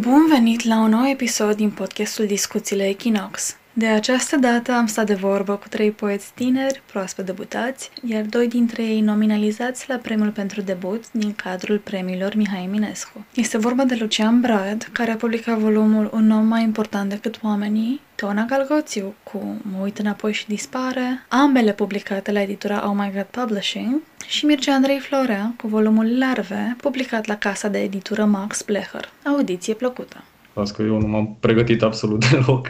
[0.00, 3.59] Bun venit la un nou episod din podcastul Discuțiile Equinox.
[3.72, 8.48] De această dată am stat de vorbă cu trei poeți tineri, proaspăt debutați, iar doi
[8.48, 13.26] dintre ei nominalizați la premiul pentru debut din cadrul premiilor Mihai Eminescu.
[13.34, 18.00] Este vorba de Lucian Brad, care a publicat volumul Un om mai important decât oamenii,
[18.14, 23.26] Tona Galgoțiu cu Mă uit înapoi și dispare, ambele publicate la editura Oh My God
[23.30, 29.08] Publishing, și Mircea Andrei Florea cu volumul Larve, publicat la casa de editură Max Blecher.
[29.24, 30.24] Audiție plăcută!
[30.52, 32.66] Las că eu nu m-am pregătit absolut deloc.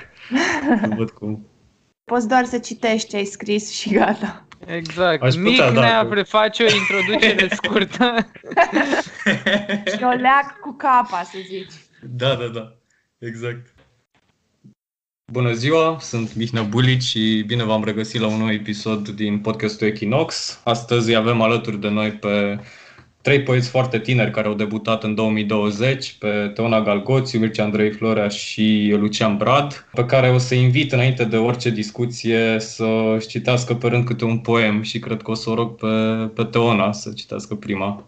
[0.87, 1.47] Nu văd cum.
[2.05, 4.45] Poți doar să citești ce ai scris și gata.
[4.66, 5.23] Exact.
[5.23, 8.15] Aș Mic putea, da, ne-a că- preface o introducere scurtă.
[9.97, 11.73] Și o leac cu capa, să zici.
[12.03, 12.77] Da, da, da.
[13.19, 13.75] Exact.
[15.33, 19.87] Bună ziua, sunt Mihnea Bulici și bine v-am regăsit la un nou episod din podcastul
[19.87, 20.61] Equinox.
[20.65, 22.61] Astăzi îi avem alături de noi pe
[23.22, 28.28] trei poeți foarte tineri care au debutat în 2020, pe Teona Galgoțiu, Mircea Andrei Florea
[28.28, 33.88] și Lucian Brad, pe care o să invit înainte de orice discuție să-și citească pe
[33.88, 35.86] rând câte un poem și cred că o să o rog pe,
[36.34, 38.04] pe Teona să citească prima.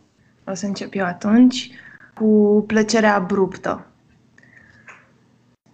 [0.46, 1.70] O să încep eu atunci
[2.14, 3.86] cu plăcerea abruptă.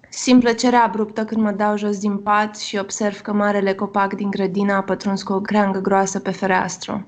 [0.09, 4.31] Simt plăcerea abruptă când mă dau jos din pat și observ că marele copac din
[4.31, 7.07] grădină a pătruns cu o creangă groasă pe fereastră.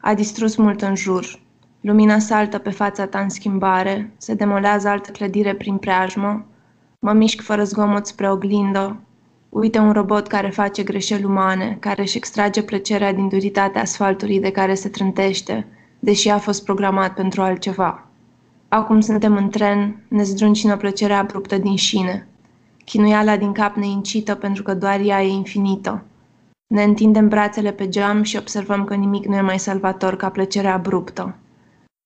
[0.00, 1.44] A distrus mult în jur.
[1.86, 6.44] Lumina saltă pe fața ta în schimbare, se demolează altă clădire prin preajmă,
[6.98, 8.96] mă mișc fără zgomot spre oglindă,
[9.48, 14.50] uite un robot care face greșeli umane, care își extrage plăcerea din duritatea asfaltului de
[14.50, 15.66] care se trântește,
[15.98, 18.06] deși a fost programat pentru altceva.
[18.68, 22.26] Acum suntem în tren, ne zdruncină plăcerea abruptă din șine.
[22.84, 26.02] Chinuiala din cap ne incită pentru că doar ea e infinită.
[26.66, 30.74] Ne întindem brațele pe geam și observăm că nimic nu e mai salvator ca plăcerea
[30.74, 31.34] abruptă.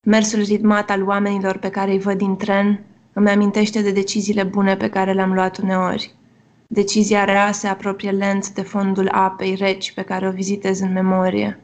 [0.06, 4.76] Mersul ritmat al oamenilor pe care îi văd din tren îmi amintește de deciziile bune
[4.76, 6.14] pe care le-am luat uneori.
[6.66, 11.60] Decizia rea se apropie lent de fondul apei reci pe care o vizitez în memorie.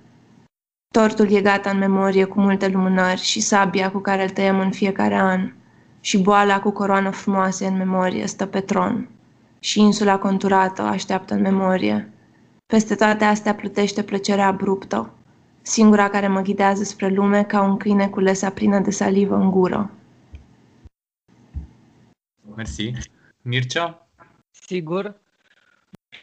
[0.94, 4.70] Tortul e gata în memorie cu multe lumânări și sabia cu care îl tăiem în
[4.70, 5.52] fiecare an.
[6.00, 9.08] Și boala cu coroană frumoasă în memorie stă pe tron.
[9.58, 12.10] Și insula conturată așteaptă în memorie.
[12.66, 15.10] Peste toate astea plutește plăcerea abruptă,
[15.66, 19.50] singura care mă ghidează spre lume ca un câine cu lesa plină de salivă în
[19.50, 19.91] gură.
[22.56, 22.93] Mersi.
[23.43, 24.09] Mircea?
[24.50, 25.15] Sigur.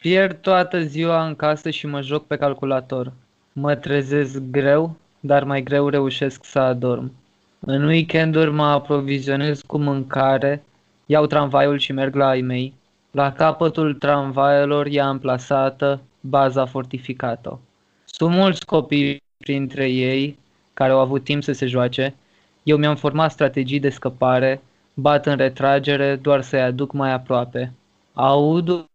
[0.00, 3.12] Pierd toată ziua în casă și mă joc pe calculator.
[3.52, 7.12] Mă trezesc greu, dar mai greu reușesc să adorm.
[7.58, 10.64] În weekenduri mă aprovizionez cu mâncare,
[11.06, 12.74] iau tramvaiul și merg la ai mei.
[13.10, 17.60] La capătul tramvaielor e amplasată baza fortificată.
[18.04, 20.38] Sunt mulți copii printre ei
[20.74, 22.14] care au avut timp să se joace.
[22.62, 24.62] Eu mi-am format strategii de scăpare,
[24.94, 27.72] bat în retragere doar să-i aduc mai aproape.
[28.12, 28.86] Aud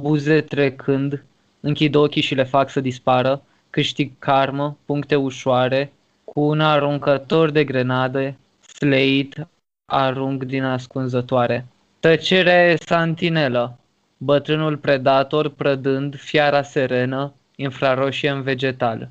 [0.00, 1.24] buze trecând,
[1.60, 5.92] închid ochii și le fac să dispară, câștig karmă, puncte ușoare,
[6.24, 8.36] cu un aruncător de grenade,
[8.76, 9.46] sleit,
[9.86, 11.66] arunc din ascunzătoare.
[12.00, 13.78] Tăcerea e santinelă,
[14.16, 19.08] bătrânul predator prădând fiara serenă, infraroșie în vegetal.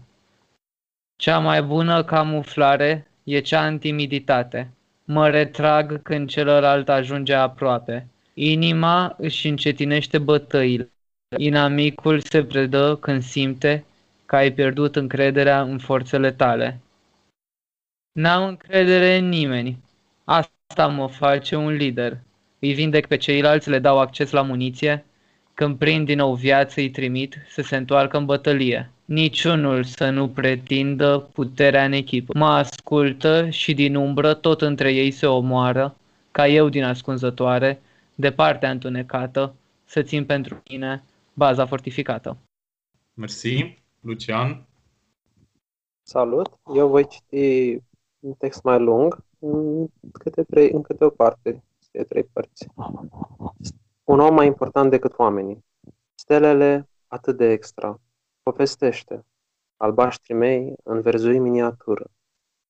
[1.23, 4.71] Cea mai bună camuflare e cea în timiditate.
[5.03, 8.07] Mă retrag când celălalt ajunge aproape.
[8.33, 10.91] Inima își încetinește bătăile.
[11.37, 13.85] Inamicul se predă când simte
[14.25, 16.79] că ai pierdut încrederea în forțele tale.
[18.11, 19.77] N-am încredere în nimeni.
[20.23, 22.17] Asta mă face un lider.
[22.59, 25.05] Îi vindec pe ceilalți, le dau acces la muniție.
[25.53, 28.91] Când prind din nou viață, îi trimit să se întoarcă în bătălie.
[29.05, 32.37] Niciunul să nu pretindă puterea în echipă.
[32.37, 35.95] Mă ascultă și din umbră tot între ei se omoară,
[36.31, 37.81] ca eu din ascunzătoare,
[38.15, 39.55] de partea întunecată,
[39.85, 41.03] să țin pentru mine
[41.33, 42.37] baza fortificată.
[43.13, 43.81] Mersi.
[43.99, 44.65] Lucian?
[46.01, 46.59] Salut!
[46.75, 47.77] Eu voi citi
[48.19, 52.67] un text mai lung, în câte, trei, în câte o parte, de trei părți.
[54.03, 55.65] Un om mai important decât oamenii.
[56.15, 58.01] Stelele atât de extra.
[58.41, 59.25] Povestește.
[59.77, 62.05] Albaștrii mei în verzui miniatură.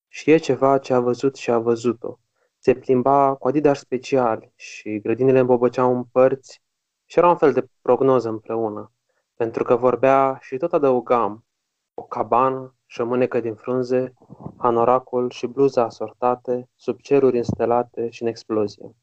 [0.07, 2.17] Și e ceva ce a văzut și a văzut-o.
[2.57, 6.61] Se plimba cu Adidas special și grădinile îmbobăceau în părți
[7.05, 8.91] și era un fel de prognoză împreună.
[9.35, 11.45] Pentru că vorbea și tot adăugam
[11.93, 14.13] o cabană și o mânecă din frunze,
[14.57, 18.95] hanoracul și bluza asortate, sub ceruri instelate și în explozie.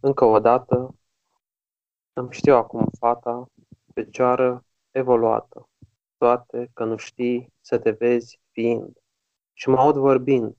[0.00, 0.94] Încă o dată,
[2.12, 3.46] îmi știu acum fata,
[3.94, 5.68] fecioară evoluată,
[6.16, 8.96] toate că nu știi să te vezi fiind.
[9.52, 10.54] Și mă aud vorbind,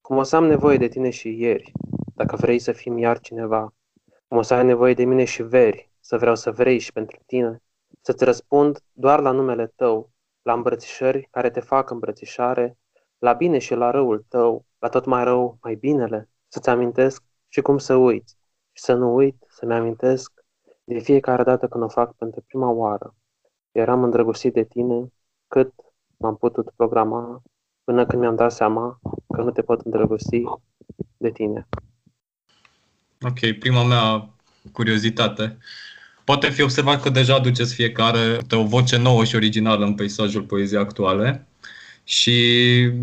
[0.00, 1.72] cum o să am nevoie de tine și ieri,
[2.14, 3.74] dacă vrei să fim iar cineva,
[4.28, 7.18] cum o să ai nevoie de mine și veri, să vreau să vrei și pentru
[7.26, 7.62] tine,
[8.00, 10.10] să-ți răspund doar la numele tău,
[10.42, 12.78] la îmbrățișări care te fac îmbrățișare,
[13.18, 17.60] la bine și la răul tău, la tot mai rău, mai binele, să-ți amintesc și
[17.60, 18.36] cum să uiți,
[18.72, 20.39] și să nu uit, să-mi amintesc
[20.94, 23.14] de fiecare dată când o fac pentru prima oară.
[23.72, 25.12] Eram îndrăgostit de tine
[25.48, 25.72] cât
[26.16, 27.42] m-am putut programa
[27.84, 29.00] până când mi-am dat seama
[29.34, 30.42] că nu te pot îndrăgosti
[31.16, 31.68] de tine.
[33.20, 34.30] Ok, prima mea
[34.72, 35.58] curiozitate.
[36.24, 40.80] Poate fi observat că deja aduceți fiecare o voce nouă și originală în peisajul poeziei
[40.80, 41.46] actuale
[42.10, 42.34] și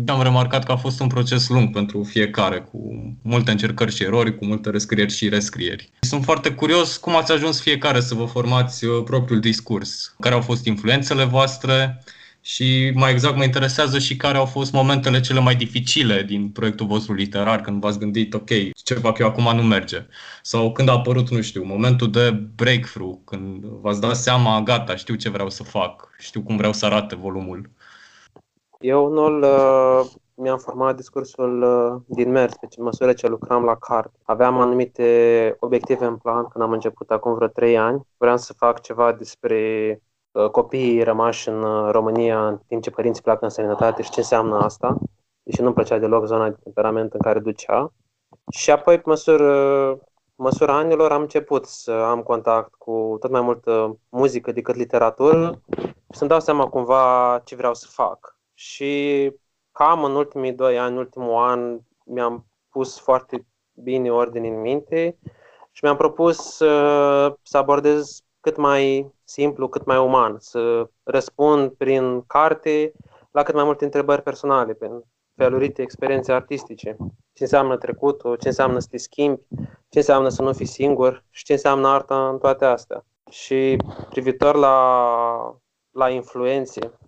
[0.06, 2.78] am remarcat că a fost un proces lung pentru fiecare, cu
[3.22, 5.90] multe încercări și erori, cu multe rescrieri și rescrieri.
[6.00, 10.40] Sunt foarte curios cum ați ajuns fiecare să vă formați uh, propriul discurs, care au
[10.40, 12.02] fost influențele voastre
[12.40, 16.86] și mai exact mă interesează și care au fost momentele cele mai dificile din proiectul
[16.86, 18.50] vostru literar, când v-ați gândit, ok,
[18.84, 20.06] ce fac eu acum nu merge.
[20.42, 25.14] Sau când a apărut, nu știu, momentul de breakthrough, când v-ați dat seama, gata, știu
[25.14, 27.76] ce vreau să fac, știu cum vreau să arate volumul.
[28.80, 34.18] Eu unul uh, mi-am format discursul uh, din mers, pe măsură ce lucram la carte.
[34.22, 38.06] Aveam anumite obiective în plan când am început acum vreo trei ani.
[38.16, 43.22] Vreau să fac ceva despre uh, copiii rămași în uh, România în timp ce părinții
[43.22, 44.96] pleacă în sănătate și ce înseamnă asta.
[45.42, 47.92] Deși nu-mi plăcea deloc zona de temperament în care ducea.
[48.50, 49.98] Și apoi, pe măsură,
[50.34, 55.60] măsura anilor, am început să am contact cu tot mai multă muzică decât literatură
[56.12, 59.32] și să-mi dau seama cumva ce vreau să fac și
[59.72, 65.18] cam în ultimii doi ani, în ultimul an, mi-am pus foarte bine ordine în minte
[65.72, 72.22] și mi-am propus să, să abordez cât mai simplu, cât mai uman, să răspund prin
[72.26, 72.92] carte
[73.30, 75.02] la cât mai multe întrebări personale, prin
[75.36, 76.96] felurite experiențe artistice.
[77.32, 79.42] Ce înseamnă trecutul, ce înseamnă să te schimbi,
[79.88, 83.04] ce înseamnă să nu fii singur și ce înseamnă arta în toate astea.
[83.30, 83.76] Și
[84.08, 85.58] privitor la,
[85.90, 86.98] la influențe,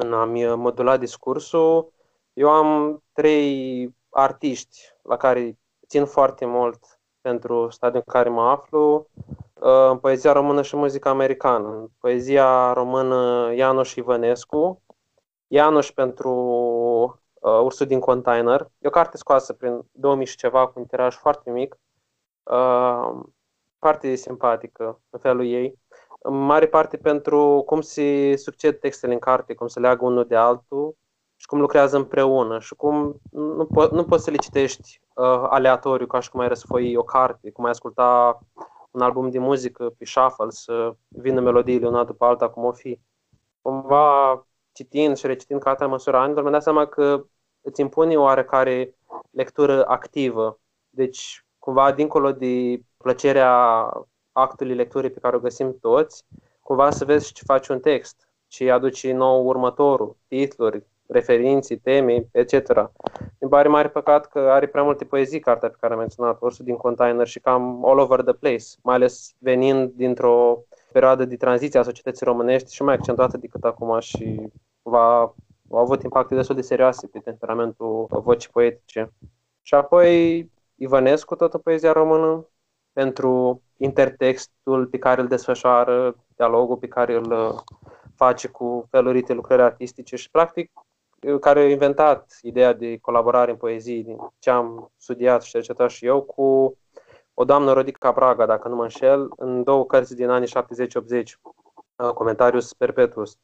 [0.00, 1.92] în a-mi modula discursul,
[2.32, 9.08] eu am trei artiști la care țin foarte mult pentru stadiul în care mă aflu,
[9.54, 11.68] uh, în poezia română și muzica americană.
[11.68, 14.82] În poezia română Ianoș Ivănescu,
[15.46, 16.32] Ianoș pentru
[17.34, 18.60] uh, Ursul din Container.
[18.78, 21.78] E o carte scoasă prin 2000 și ceva, cu un tiraj foarte mic,
[22.42, 23.20] uh,
[23.78, 25.78] foarte simpatică în felul ei
[26.18, 30.36] în mare parte pentru cum se succed textele în carte, cum se leagă unul de
[30.36, 30.96] altul
[31.36, 36.06] și cum lucrează împreună și cum nu, po- nu poți să le citești uh, aleatoriu
[36.06, 38.38] ca și cum ai răsfoi o carte, cum ai asculta
[38.90, 43.00] un album de muzică pe shuffle, să vină melodiile una după alta cum o fi.
[43.62, 47.24] Cumva citind și recitind cartea în măsura anilor, mi-am dat seama că
[47.60, 48.94] îți impune oarecare
[49.30, 50.60] lectură activă.
[50.90, 53.90] Deci, cumva, dincolo de plăcerea
[54.38, 56.24] actului lecturii pe care o găsim toți,
[56.60, 62.90] cumva să vezi ce face un text, ce aduce nou următorul, titluri, referinții, teme, etc.
[63.40, 66.64] Mi pare mare păcat că are prea multe poezii cartea pe care am menționat, Ursul
[66.64, 70.62] din container și cam all over the place, mai ales venind dintr-o
[70.92, 74.52] perioadă de tranziție a societății românești și mai accentuată decât acum și
[74.82, 75.18] va,
[75.70, 79.12] au avut impacte destul de serioase pe temperamentul vocii poetice.
[79.62, 80.38] Și apoi
[80.74, 82.48] Ivănescu, tot o poezia română,
[82.92, 87.60] pentru intertextul pe care îl desfășoară, dialogul pe care îl uh,
[88.14, 90.70] face cu felurite lucrări artistice și, practic,
[91.22, 95.90] uh, care a inventat ideea de colaborare în poezii, din ce am studiat și cercetat
[95.90, 96.76] și eu, cu
[97.34, 101.38] o doamnă Rodica Braga, dacă nu mă înșel, în două cărți din anii 70-80,
[101.96, 103.38] uh, Comentarius Perpetuus.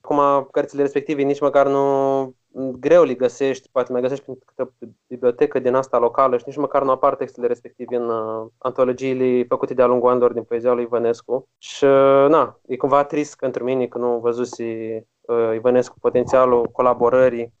[0.00, 4.86] Acum, cărțile respective nici măcar nu greu le găsești, poate mai găsești prin câte o
[5.06, 9.74] bibliotecă din asta locală și nici măcar nu apar textele respective în uh, antologiile făcute
[9.74, 11.48] de-a lungul anilor din poezia lui Ivănescu.
[11.58, 17.52] Și, uh, na, e cumva trist pentru mine că nu văzusi uh, Ivănescu potențialul colaborării.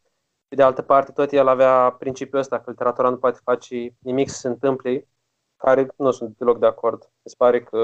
[0.48, 4.28] Pe de altă parte, tot el avea principiul ăsta că literatura nu poate face nimic
[4.28, 5.08] să se întâmple,
[5.56, 7.02] care nu sunt deloc de acord.
[7.02, 7.78] Mi se pare că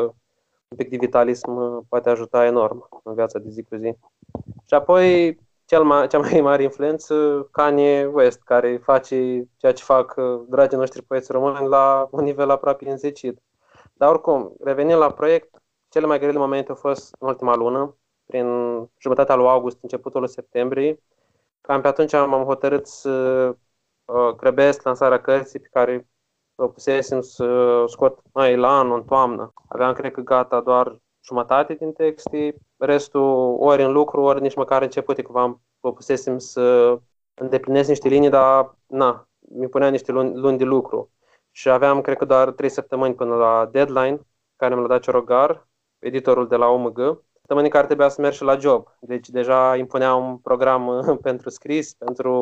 [0.68, 3.94] un pic de vitalism uh, poate ajuta enorm în viața de zi cu zi.
[4.66, 10.14] Și apoi, cel mai, cea mai mare influență, Kanye West, care face ceea ce fac
[10.16, 13.42] uh, dragii noștri poeți români la un nivel aproape înzecit.
[13.92, 18.47] Dar oricum, revenind la proiect, cele mai grele momente au fost în ultima lună, prin
[18.99, 21.02] jumătatea lui august, începutul lui septembrie.
[21.61, 23.11] Cam pe atunci m-am hotărât să
[24.04, 26.09] uh, grăbesc lansarea cărții pe care
[26.54, 29.52] propusesem să scot mai la anul, în toamnă.
[29.68, 34.83] Aveam, cred că, gata doar jumătate din texte, restul ori în lucru, ori nici măcar
[34.83, 36.99] începute, că v-am propusesem să
[37.35, 41.11] îndeplinesc niște linii, dar na, mi punea niște luni, luni de lucru.
[41.50, 44.21] și aveam, cred că, doar trei săptămâni până la deadline,
[44.57, 48.43] care mi l-a dat Ciorogar, editorul de la OMG, săptămânii care trebuia să merg și
[48.43, 48.88] la job.
[49.00, 52.33] Deci deja impunea un program pentru scris, pentru,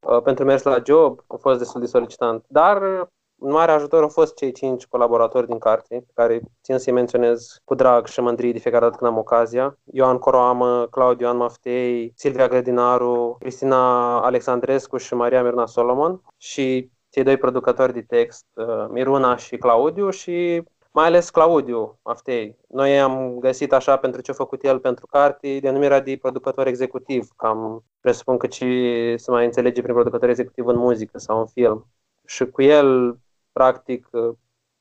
[0.00, 2.44] uh, pentru mers la job, a fost destul de solicitant.
[2.48, 3.08] Dar
[3.42, 7.60] un mare ajutor au fost cei cinci colaboratori din carte, pe care țin să-i menționez
[7.64, 9.78] cu drag și mândrie de fiecare dată când am ocazia.
[9.84, 17.22] Ioan Coroamă, Claudiu Ioan Maftei, Silvia Grădinaru, Cristina Alexandrescu și Maria Mirna Solomon și cei
[17.22, 22.56] doi producători de text, uh, Miruna și Claudiu și mai ales Claudiu Maftei.
[22.68, 27.28] Noi am găsit așa pentru ce a făcut el pentru carte denumirea de producător executiv,
[27.36, 31.86] cam presupun că și se mai înțelege prin producător executiv în muzică sau în film.
[32.26, 33.18] Și cu el
[33.52, 34.08] practic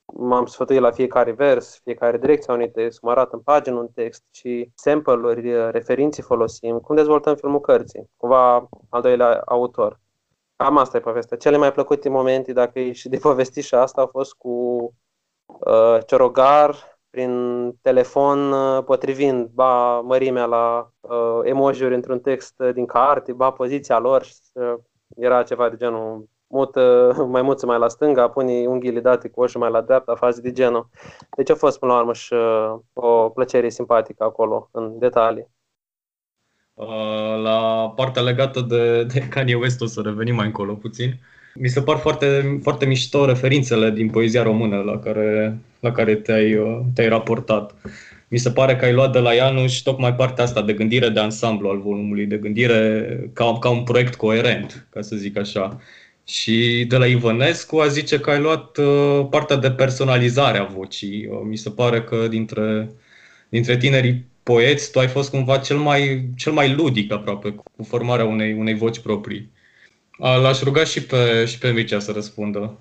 [0.05, 3.87] m-am sfătuit la fiecare vers, fiecare direcție a unui text, mă arată în pagină un
[3.87, 9.99] text și sample-uri, referinții folosim, cum dezvoltăm filmul cărții, cumva al doilea autor.
[10.55, 11.37] Cam asta e povestea.
[11.37, 14.49] Cele mai plăcute momente, dacă e și de povesti și asta, au fost cu
[15.45, 23.33] uh, Ciorogar, prin telefon, uh, potrivind ba mărimea la uh, emoji într-un text din carte,
[23.33, 24.23] ba poziția lor.
[24.23, 24.73] Și, uh,
[25.15, 29.71] era ceva de genul mută maimuță mai la stânga, pune unghiile date cu oșul mai
[29.71, 30.89] la dreapta, faci de genul.
[31.35, 35.47] Deci a fost până la urmă și uh, o plăcere simpatică acolo, în detalii.
[36.73, 41.13] Uh, la partea legată de, de Kanye West o să revenim mai încolo puțin.
[41.55, 46.55] Mi se par foarte, foarte mișto referințele din poezia română la care, la care te-ai,
[46.55, 47.75] uh, te-ai raportat.
[48.27, 51.19] Mi se pare că ai luat de la Ianuș tocmai partea asta de gândire de
[51.19, 55.77] ansamblu al volumului, de gândire ca, ca un proiect coerent, ca să zic așa.
[56.25, 61.27] Și de la Ivănescu a zice că ai luat uh, partea de personalizare a vocii.
[61.27, 62.89] Uh, mi se pare că dintre,
[63.49, 68.25] dintre tinerii poeți tu ai fost cumva cel mai, cel mai ludic aproape cu formarea
[68.25, 69.51] unei, unei voci proprii.
[70.17, 72.77] L-aș ruga și pe, și pe Mircea să răspundă.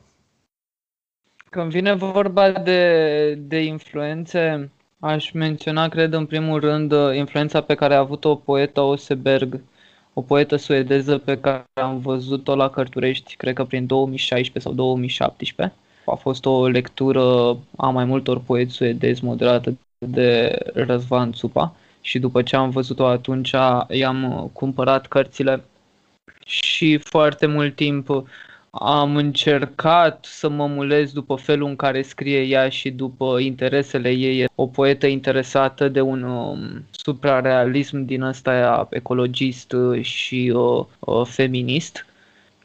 [1.51, 7.95] Când vine vorba de, de influențe, aș menționa, cred, în primul rând, influența pe care
[7.95, 9.61] a avut-o poeta Oseberg
[10.21, 15.77] o poetă suedeză pe care am văzut-o la Cărturești, cred că prin 2016 sau 2017.
[16.07, 22.43] A fost o lectură a mai multor poeți suedezi moderată de Răzvan Țupa și după
[22.43, 23.51] ce am văzut-o atunci
[23.89, 25.65] i-am cumpărat cărțile
[26.47, 28.25] și foarte mult timp
[28.71, 34.49] am încercat să mă mulez după felul în care scrie ea și după interesele ei.
[34.55, 42.05] O poetă interesată de un um, suprarealism din ăsta ecologist și uh, uh, feminist.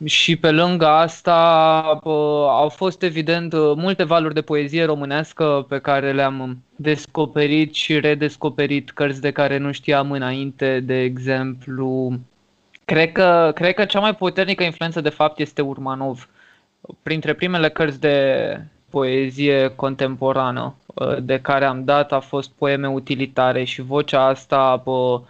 [0.03, 2.11] Și pe lângă asta uh,
[2.49, 8.91] au fost evident uh, multe valuri de poezie românească pe care le-am descoperit și redescoperit
[8.91, 12.19] cărți de care nu știam înainte, de exemplu
[12.85, 16.29] Cred că, cred că cea mai puternică influență de fapt este Urmanov.
[17.03, 23.63] Printre primele cărți de poezie contemporană uh, de care am dat a fost poeme utilitare
[23.63, 24.83] și vocea asta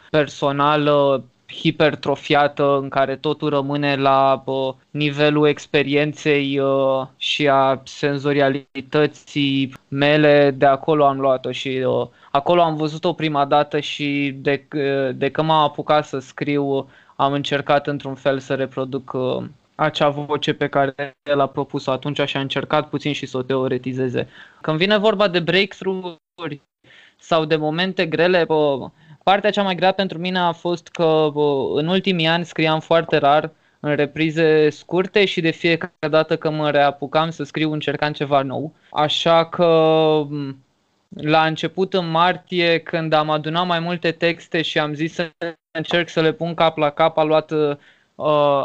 [0.09, 4.43] personală hipertrofiată în care totul rămâne la
[4.91, 12.75] nivelul experienței uh, și a senzorialității mele, de acolo am luat-o și uh, acolo am
[12.75, 14.67] văzut-o prima dată și de,
[15.15, 19.43] de când m-am apucat să scriu am încercat într-un fel să reproduc uh,
[19.75, 23.41] acea voce pe care el a propus-o atunci și a încercat puțin și să o
[23.41, 24.27] teoretizeze.
[24.61, 26.61] Când vine vorba de breakthrough-uri
[27.19, 28.45] sau de momente grele,
[29.23, 31.31] partea cea mai grea pentru mine a fost că
[31.75, 36.69] în ultimii ani scriam foarte rar în reprize scurte și de fiecare dată că mă
[36.69, 38.73] reapucam să scriu încercam ceva nou.
[38.91, 39.65] Așa că
[41.15, 45.31] la început în martie, când am adunat mai multe texte și am zis să
[45.71, 47.75] încerc să le pun cap la cap, a luat, uh,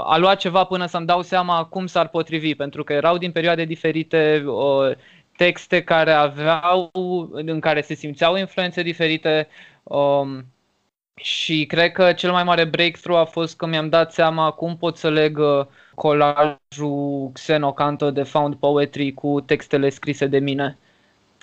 [0.05, 3.65] a luat ceva până să-mi dau seama cum s-ar potrivi, pentru că erau din perioade
[3.65, 4.97] diferite uh,
[5.37, 6.91] texte care aveau,
[7.33, 9.49] în care se simțeau influențe diferite
[9.83, 10.45] um,
[11.15, 14.97] și cred că cel mai mare breakthrough a fost că mi-am dat seama cum pot
[14.97, 20.79] să leg uh, colajul Xenocanto de Found Poetry cu textele scrise de mine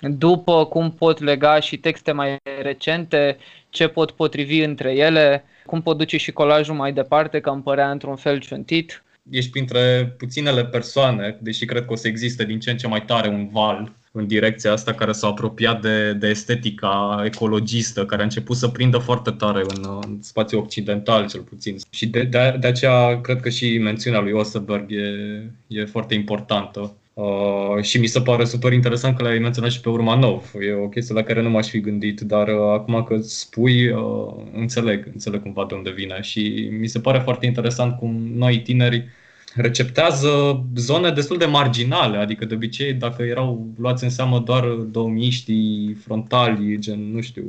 [0.00, 3.36] după cum pot lega și texte mai recente,
[3.70, 7.90] ce pot potrivi între ele, cum pot duce și colajul mai departe, că îmi părea
[7.90, 9.02] într-un fel ciuntit.
[9.30, 13.04] Ești printre puținele persoane, deși cred că o să existe din ce în ce mai
[13.04, 18.24] tare un val în direcția asta care s-a apropiat de, de estetica ecologistă, care a
[18.24, 21.76] început să prindă foarte tare în, în spațiul occidental, cel puțin.
[21.90, 26.92] Și de, de, de aceea cred că și mențiunea lui Osterberg e, e foarte importantă.
[27.18, 30.52] Uh, și mi se pare super interesant că l-ai menționat și pe Urmanov.
[30.60, 34.34] E o chestie la care nu m-aș fi gândit, dar uh, acum că spui, uh,
[34.52, 39.08] înțeleg, înțeleg cumva de unde vine și mi se pare foarte interesant cum noi tineri
[39.54, 45.96] receptează zone destul de marginale, adică de obicei dacă erau luați în seamă doar domiștii
[46.04, 47.44] frontali, gen, nu știu,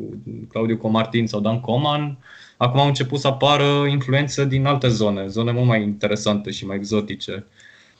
[0.52, 2.18] Claudiu Comartin sau Dan Coman,
[2.58, 6.76] acum au început să apară influențe din alte zone, zone mult mai interesante și mai
[6.76, 7.46] exotice.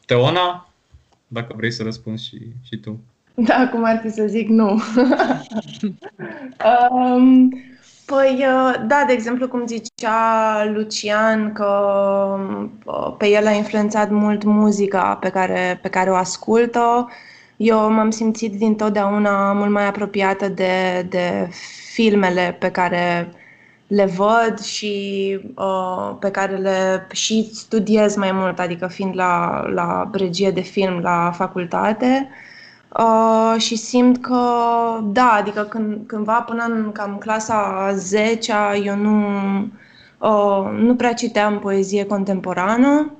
[0.06, 0.69] Teona,
[1.32, 3.00] dacă vrei să răspunzi și, și tu.
[3.34, 4.70] Da, cum ar fi să zic nu.
[6.90, 7.52] um,
[8.10, 11.68] Păi, uh, da, de exemplu, cum zicea Lucian, că
[12.86, 17.10] uh, pe el a influențat mult muzica pe care, pe care o ascultă.
[17.58, 21.50] Eu m-am simțit dintotdeauna mult mai apropiată de, de
[21.94, 23.34] filmele pe care
[23.90, 30.10] le văd și uh, pe care le și studiez mai mult, adică fiind la, la
[30.14, 32.30] regie de film la facultate.
[32.30, 32.48] Uh,
[32.98, 34.42] Uh, și simt că,
[35.04, 38.54] da, adică când, cândva până în cam clasa 10
[38.84, 39.28] eu nu,
[40.18, 43.12] uh, nu prea citeam poezie contemporană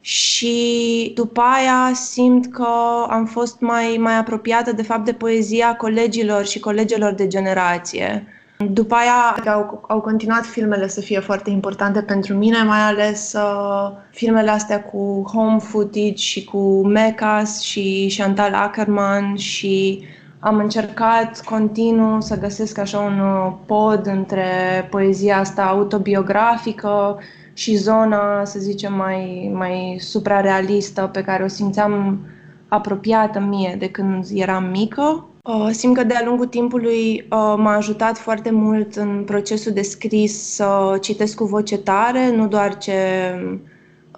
[0.00, 2.66] și după aia simt că
[3.08, 8.26] am fost mai, mai apropiată de fapt de poezia colegilor și colegilor de generație.
[8.56, 13.90] După aia au, au continuat filmele să fie foarte importante pentru mine, mai ales uh,
[14.10, 20.04] filmele astea cu home footage și cu Mecas și Chantal Ackerman și
[20.38, 24.46] am încercat continuu să găsesc așa un uh, pod între
[24.90, 27.18] poezia asta autobiografică
[27.52, 32.18] și zona, să zicem, mai, mai suprarealistă pe care o simțeam
[32.68, 35.26] apropiată mie de când eram mică.
[35.46, 40.54] Uh, simt că de-a lungul timpului uh, m-a ajutat foarte mult în procesul de scris
[40.54, 42.94] să citesc cu voce tare, nu doar ce,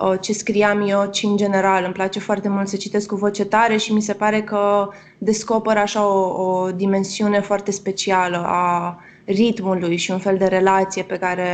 [0.00, 1.85] uh, ce scriam eu, ci în general.
[1.85, 5.76] Îmi place foarte mult să citesc cu voce tare și mi se pare că descoper
[5.76, 11.49] așa o, o dimensiune foarte specială a ritmului și un fel de relație pe care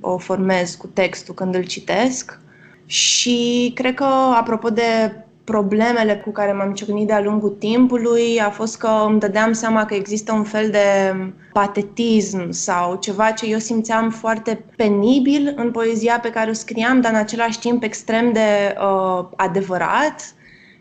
[0.00, 2.40] o formez cu textul când îl citesc.
[2.86, 8.78] Și cred că, apropo de problemele cu care m-am ciocnit de-a lungul timpului a fost
[8.78, 11.16] că îmi dădeam seama că există un fel de
[11.52, 17.12] patetism sau ceva ce eu simțeam foarte penibil în poezia pe care o scriam, dar
[17.12, 20.34] în același timp extrem de uh, adevărat.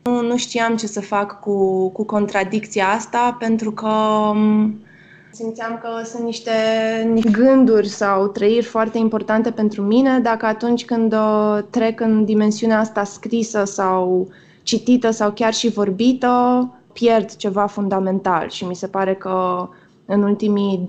[0.03, 3.87] Nu, nu știam ce să fac cu, cu contradicția asta pentru că
[4.31, 4.83] um,
[5.31, 6.51] simțeam că sunt niște
[7.31, 13.03] gânduri sau trăiri foarte importante pentru mine, dacă atunci când uh, trec în dimensiunea asta
[13.03, 14.27] scrisă sau
[14.63, 18.49] citită sau chiar și vorbită, pierd ceva fundamental.
[18.49, 19.67] Și mi se pare că
[20.05, 20.85] în ultimii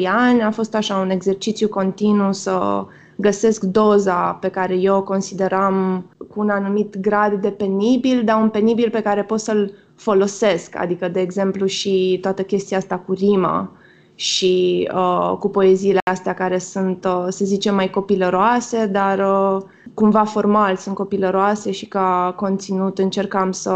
[0.00, 2.84] 2-3 ani a fost așa un exercițiu continuu să
[3.16, 8.48] găsesc doza pe care eu o consideram cu un anumit grad de penibil, dar un
[8.48, 13.70] penibil pe care pot să-l folosesc, adică, de exemplu, și toată chestia asta cu rima
[14.18, 19.62] și uh, cu poeziile astea care sunt, uh, să zicem, mai copilăroase, dar uh,
[19.94, 23.74] cumva formal sunt copilăroase și ca conținut încercam să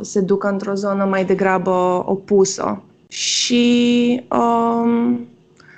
[0.00, 2.82] se ducă într-o zonă mai degrabă opusă.
[3.08, 5.20] Și um,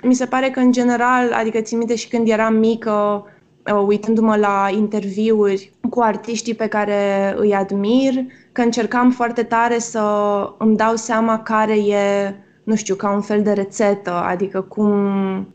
[0.01, 3.25] mi se pare că, în general, adică țin minte și când eram mică,
[3.73, 8.13] uh, uitându-mă la interviuri cu artiștii pe care îi admir,
[8.51, 10.03] că încercam foarte tare să
[10.57, 12.33] îmi dau seama care e
[12.69, 14.91] nu știu, ca un fel de rețetă, adică cum,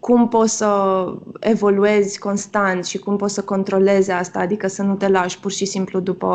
[0.01, 1.05] cum poți să
[1.41, 5.65] evoluezi constant și cum poți să controlezi asta, adică să nu te lași pur și
[5.65, 6.29] simplu după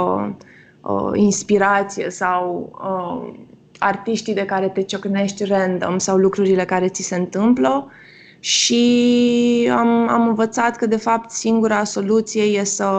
[0.82, 3.42] uh, inspirație sau uh,
[3.78, 7.92] artiștii de care te ciocnești random sau lucrurile care ți se întâmplă.
[8.39, 12.92] Și am, am învățat că de fapt singura soluție e să,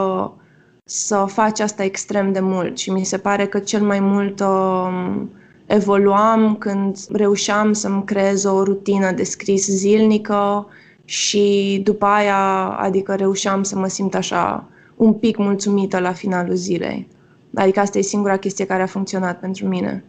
[0.85, 5.23] să faci asta extrem de mult și mi se pare că cel mai mult uh,
[5.71, 10.67] evoluam când reușeam să-mi creez o rutină de scris zilnică
[11.05, 17.09] și după aia, adică reușeam să mă simt așa un pic mulțumită la finalul zilei.
[17.55, 20.05] Adică asta e singura chestie care a funcționat pentru mine.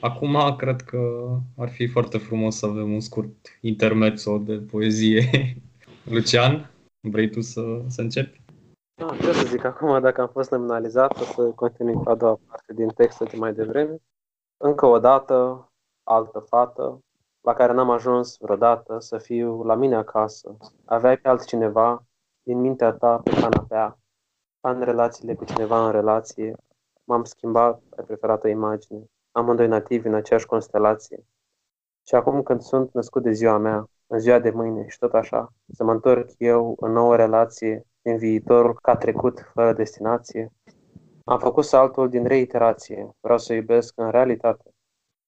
[0.00, 0.98] Acum cred că
[1.56, 5.30] ar fi foarte frumos să avem un scurt intermezzo de poezie.
[6.14, 8.40] Lucian, vrei tu să, să începi?
[8.94, 12.38] Da, ce să zic acum, dacă am fost nominalizat, o să continui cu a doua
[12.48, 13.96] parte din textul de mai devreme.
[14.60, 15.68] Încă o dată,
[16.02, 17.02] altă fată,
[17.40, 20.56] la care n-am ajuns vreodată să fiu la mine acasă.
[20.84, 22.04] Aveai pe altcineva
[22.42, 23.98] din mintea ta pe canapea,
[24.60, 26.56] în relațiile cu cineva în relație.
[27.04, 29.04] M-am schimbat, ai preferat o imagine.
[29.32, 31.26] Amândoi nativi în aceeași constelație.
[32.06, 35.52] Și acum când sunt născut de ziua mea, în ziua de mâine și tot așa,
[35.72, 40.52] să mă întorc eu în nouă relație din viitorul ca trecut fără destinație,
[41.28, 44.70] am făcut saltul din reiterație, vreau să iubesc în realitate.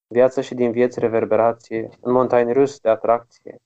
[0.06, 3.56] Viața și din vieți reverberație, în montaini rus de atracție,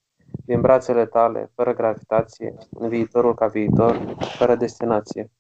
[0.45, 5.31] din brațele tale, fără gravitație, în viitorul ca viitor, fără destinație.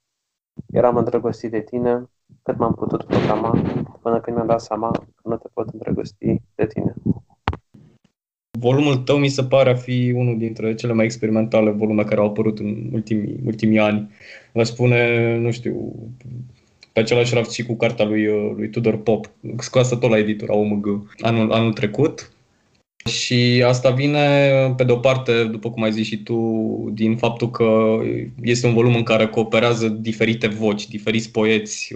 [0.72, 2.10] eram îndrăgostit de tine
[2.42, 3.62] cât m-am putut programa
[4.02, 6.94] până când mi-am dat seama că nu te pot îndrăgosti de tine.
[8.58, 12.26] Volumul tău mi se pare a fi unul dintre cele mai experimentale volume care au
[12.26, 14.10] apărut în ultimii, ultimii ani.
[14.52, 15.92] Vă spune, nu știu,
[16.94, 18.26] pe același raft și cu cartea lui,
[18.56, 22.30] lui Tudor Pop, scoasă tot la editura OMG anul, anul trecut.
[23.10, 26.38] Și asta vine, pe de o parte, după cum ai zis și tu,
[26.92, 27.98] din faptul că
[28.42, 31.94] este un volum în care cooperează diferite voci, diferiți poeți,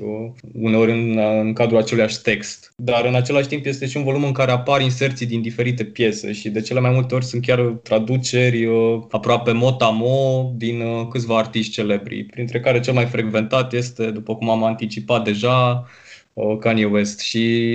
[0.52, 2.72] uneori în, în cadrul aceluiași text.
[2.76, 6.32] Dar în același timp este și un volum în care apar inserții din diferite piese
[6.32, 8.68] și de cele mai multe ori sunt chiar traduceri
[9.10, 14.64] aproape mot-a-mo din câțiva artiști celebri, printre care cel mai frecventat este, după cum am
[14.64, 15.86] anticipat deja,
[16.60, 17.20] Kanye West.
[17.20, 17.74] Și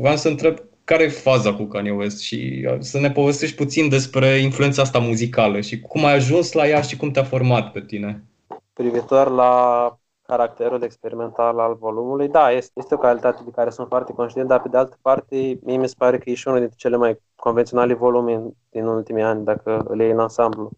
[0.00, 3.88] vreau să întreb care e faza cu Kanye West și uh, să ne povestești puțin
[3.88, 7.80] despre influența asta muzicală și cum ai ajuns la ea și cum te-a format pe
[7.80, 8.24] tine.
[8.72, 14.12] Privitor la caracterul experimental al volumului, da, este, este o calitate de care sunt foarte
[14.12, 16.78] conștient, dar pe de altă parte, mie mi se pare că e și unul dintre
[16.78, 20.70] cele mai convenționale volume din ultimii ani, dacă le iei în ansamblu.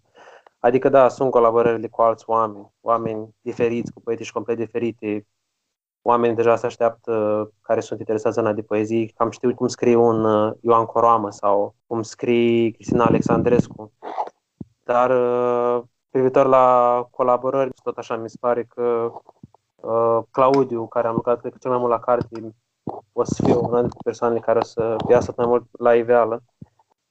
[0.59, 5.27] Adică, da, sunt colaborările cu alți oameni, oameni diferiți, cu poetici complet diferite,
[6.07, 7.13] oameni deja se așteaptă
[7.61, 11.75] care sunt interesați în de poezii, cam știu cum scrie un uh, Ioan Coroamă sau
[11.87, 13.93] cum scrie Cristina Alexandrescu.
[14.85, 19.13] Dar uh, privitor la colaborări, tot așa mi se pare că
[19.75, 22.55] uh, Claudiu, care am lucrat cred că cel mai mult la carte,
[23.13, 26.43] o să fie una dintre persoanele care o să iasă mai mult la iveală.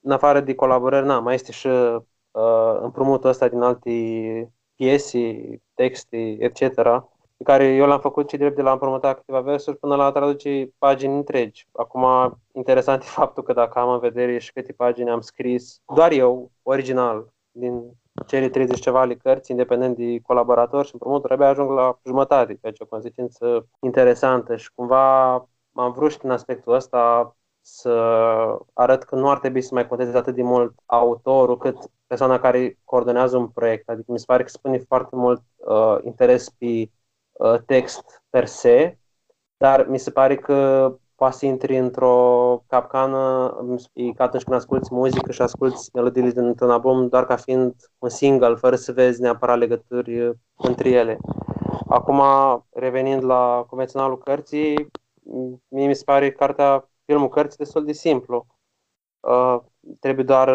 [0.00, 3.90] În afară de colaborări, na, mai este și uh, împrumutul ăsta din alte
[4.74, 7.04] piese, texte, etc
[7.36, 10.10] pe care eu l-am făcut și drept de la împrumutat câteva versuri până la a
[10.10, 11.68] traduce pagini întregi.
[11.72, 12.04] Acum,
[12.52, 16.50] interesant e faptul că dacă am în vedere și câte pagini am scris, doar eu,
[16.62, 17.90] original, din
[18.26, 22.72] cele 30 ceva ale cărți, independent de colaborator și împrumuturi, abia ajung la jumătate, ceea
[22.72, 25.32] ce o consecință interesantă și cumva
[25.72, 27.90] am vrut și în aspectul ăsta să
[28.72, 32.78] arăt că nu ar trebui să mai conteze atât de mult autorul cât persoana care
[32.84, 33.88] coordonează un proiect.
[33.88, 36.86] Adică mi se pare că spune foarte mult uh, interes pe Uh,
[37.66, 38.98] text per se,
[39.56, 43.54] dar mi se pare că poate să intri într-o capcană
[43.92, 48.08] e ca atunci când asculti muzică și asculti melodiile dintr-un album doar ca fiind un
[48.08, 51.18] single, fără să vezi neapărat legături între ele.
[51.88, 52.22] Acum,
[52.70, 54.90] revenind la convenționalul cărții,
[55.68, 58.46] mie mi se pare cartea, filmul cărții destul de simplu.
[59.20, 59.56] Uh,
[60.00, 60.50] trebuie doar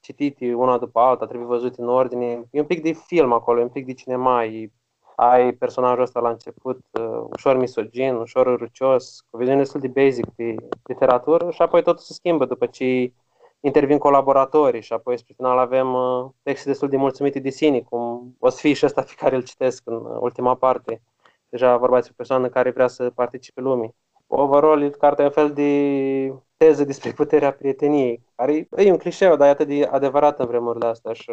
[0.00, 2.44] citit una după alta, trebuie văzut în ordine.
[2.50, 4.72] E un pic de film acolo, e un pic de cinema, e
[5.16, 10.26] ai personajul ăsta la început uh, ușor misogin, ușor rucios, cu viziune destul de basic
[10.36, 13.12] pe literatură și apoi totul se schimbă după ce
[13.60, 18.34] intervin colaboratorii și apoi spre final avem uh, texte destul de mulțumite de sine, cum
[18.38, 21.02] o să fie și ăsta pe care îl citesc în uh, ultima parte.
[21.48, 23.94] Deja vorba despre o persoană care vrea să participe lumii.
[24.26, 29.46] Overall, cartea e un fel de teză despre puterea prieteniei, care e un clișeu, dar
[29.46, 31.30] e atât de adevărat în vremurile astea și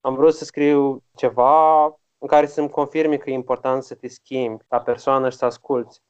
[0.00, 1.86] am vrut să scriu ceva
[2.24, 6.02] în care să-mi confirme că e important să te schimbi ca persoană și să asculți.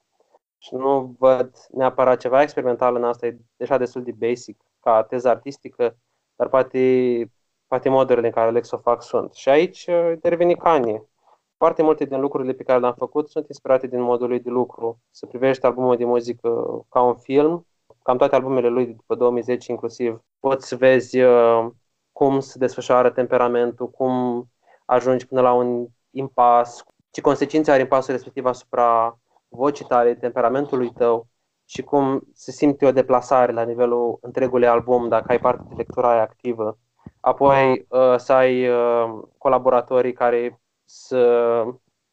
[0.58, 5.28] Și nu văd neapărat ceva experimental în asta, e deja destul de basic, ca teză
[5.28, 5.96] artistică,
[6.36, 7.32] dar poate,
[7.66, 9.32] poate modurile în care aleg să o fac sunt.
[9.32, 11.08] Și aici uh, intervine Kanye.
[11.56, 15.00] Foarte multe din lucrurile pe care le-am făcut sunt inspirate din modul lui de lucru.
[15.10, 16.48] Să privești albumul de muzică
[16.88, 17.66] ca un film,
[18.02, 21.70] cam toate albumele lui după 2010 inclusiv, poți să vezi uh,
[22.12, 24.44] cum se desfășoară temperamentul, cum
[24.84, 31.26] ajungi până la un impas, ce consecințe are impasul respectiv asupra vocii tale, temperamentului tău
[31.64, 36.10] și cum se simte o deplasare la nivelul întregului album dacă ai parte de lectura
[36.10, 36.78] aia activă.
[37.20, 41.64] Apoi uh, să ai uh, colaboratorii care să,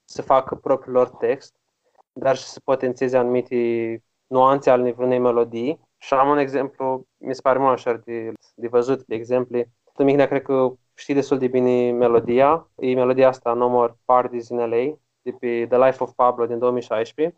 [0.06, 1.56] să facă propriul lor text,
[2.14, 5.80] dar și să potențeze anumite nuanțe ale unei melodii.
[5.98, 9.72] Și am un exemplu, mi se pare mult așa de, de văzut, de exemple.
[9.98, 12.70] Mihnea cred că știi destul de bine melodia.
[12.76, 16.60] E melodia asta, No More Parties in LA, de pe The Life of Pablo din
[16.60, 17.36] 2016,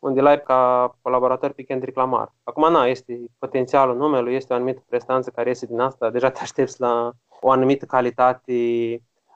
[0.00, 2.34] unde live ca colaborator pe Kendrick Lamar.
[2.44, 6.40] Acum, na, este potențialul numelui, este o anumită prestanță care iese din asta, deja te
[6.40, 8.52] aștepți la o anumită calitate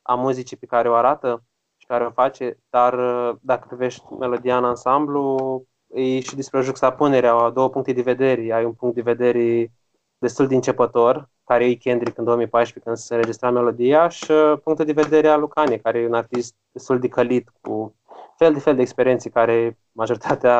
[0.02, 1.42] a muzicii pe care o arată
[1.76, 2.94] și care o face, dar
[3.40, 8.52] dacă privești melodia în ansamblu, e și despre juxtapunerea a două puncte de vedere.
[8.52, 9.72] Ai un punct de vedere
[10.18, 14.84] destul de începător, care e Kendrick în 2014 când se înregistra melodia și uh, punctul
[14.84, 17.94] de vedere al Lucane, care e un artist destul de călit cu
[18.36, 20.58] fel de fel de experiențe care majoritatea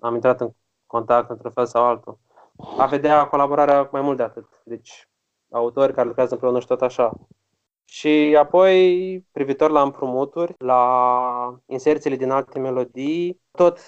[0.00, 0.50] am intrat în
[0.86, 2.18] contact într-un fel sau altul.
[2.78, 4.48] A vedea colaborarea mai mult de atât.
[4.64, 5.08] Deci
[5.50, 7.12] autori care lucrează împreună și tot așa.
[7.84, 13.78] Și apoi, privitor la împrumuturi, la inserțiile din alte melodii, tot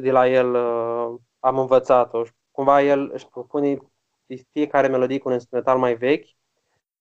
[0.00, 0.56] de la el
[1.40, 2.22] am învățat-o.
[2.50, 3.78] Cumva el își propune
[4.52, 6.26] fiecare melodie cu un instrumental mai vechi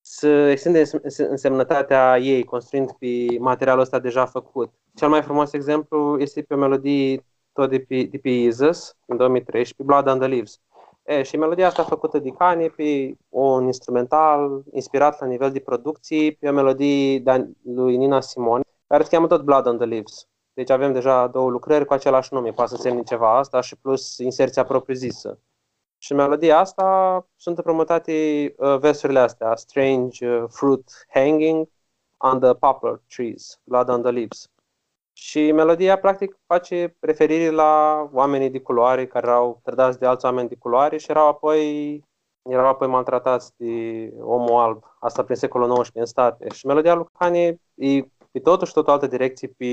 [0.05, 0.83] să extinde
[1.29, 4.73] însemnătatea ei, construind pe materialul ăsta deja făcut.
[4.95, 9.17] Cel mai frumos exemplu este pe o melodie tot de pe, de pe Isus, în
[9.17, 10.61] 2013, Blood on the Leaves.
[11.03, 16.35] E, și melodia asta făcută de Kanye pe un instrumental inspirat la nivel de producții,
[16.35, 20.27] pe o melodie de lui Nina Simone, care se cheamă tot Blood on the Leaves.
[20.53, 24.17] Deci avem deja două lucrări cu același nume, poate să semne ceva asta și plus
[24.17, 25.39] inserția propriu-zisă.
[26.03, 28.11] Și în melodia asta sunt promotate
[28.57, 31.69] uh, versurile astea, Strange uh, fruit hanging
[32.17, 34.49] on the poplar trees, blood on the leaves.
[35.13, 40.49] Și melodia, practic, face referire la oamenii de culoare care erau trădați de alți oameni
[40.49, 42.03] de culoare și erau apoi,
[42.41, 44.83] erau apoi maltratați de omul alb.
[44.99, 46.47] Asta prin secolul XIX în state.
[46.53, 49.65] Și melodia lui Kanye e pe totuși tot o altă direcție, pe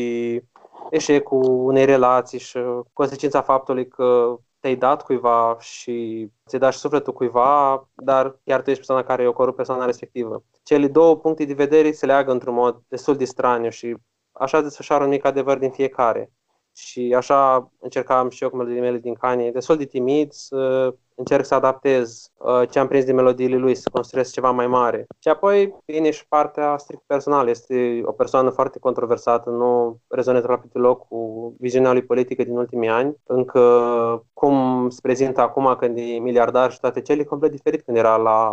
[0.90, 2.59] eșecul unei relații și
[2.93, 8.70] consecința faptului că te-ai dat cuiva și ți-ai dat și sufletul cuiva, dar chiar tu
[8.70, 10.44] ești persoana care o corupt persoana respectivă.
[10.62, 13.96] Cele două puncte de vedere se leagă într-un mod destul de straniu și
[14.33, 16.33] așa desfășoară un mic adevăr din fiecare.
[16.72, 21.44] Și așa încercam și eu cu melodiile mele din Kanye, destul de timid, să încerc
[21.44, 25.06] să adaptez uh, ce am prins din melodiile lui, să construiesc ceva mai mare.
[25.18, 27.50] Și apoi vine și partea strict personală.
[27.50, 32.88] Este o persoană foarte controversată, nu rezonează rapid deloc cu viziunea lui politică din ultimii
[32.88, 33.16] ani.
[33.24, 38.16] Încă cum se prezintă acum când e miliardar și toate cele, complet diferit când era
[38.16, 38.50] la,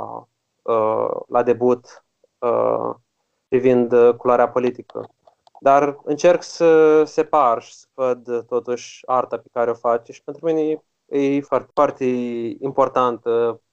[0.62, 2.06] uh, la debut
[2.40, 2.96] uh,
[3.48, 5.10] privind culoarea politică.
[5.60, 10.46] Dar încerc să separ și să văd totuși arta pe care o face și pentru
[10.46, 12.06] mine e foarte, foarte
[12.60, 13.24] important.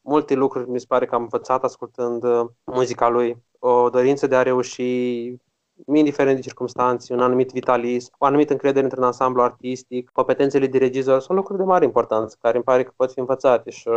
[0.01, 2.25] Multe lucruri mi se pare că am învățat ascultând
[2.65, 3.43] muzica lui.
[3.59, 4.83] O dorință de a reuși,
[5.95, 11.21] indiferent de circunstanțe, un anumit vitalism, o anumită încredere într-un ansamblu artistic, competențele de regizor,
[11.21, 13.89] sunt lucruri de mare importanță care îmi pare că pot fi învățate și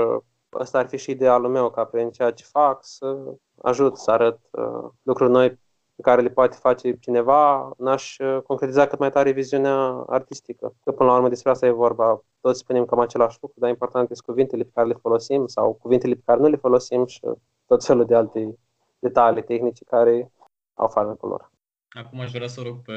[0.54, 3.18] ăsta ar fi și idealul meu, ca prin ceea ce fac să
[3.62, 5.60] ajut să arăt uh, lucruri noi
[5.98, 10.76] pe care le poate face cineva, n-aș uh, concretiza cât mai tare viziunea artistică.
[10.84, 12.24] Că până la urmă despre asta e vorba.
[12.42, 16.14] Toți spunem cam același lucru, dar important sunt cuvintele pe care le folosim sau cuvintele
[16.14, 17.20] pe care nu le folosim și
[17.66, 18.58] tot felul de alte
[19.00, 20.32] detalii tehnice care
[20.74, 21.52] au farmecul lor.
[21.90, 22.94] Acum aș vrea să rog pe,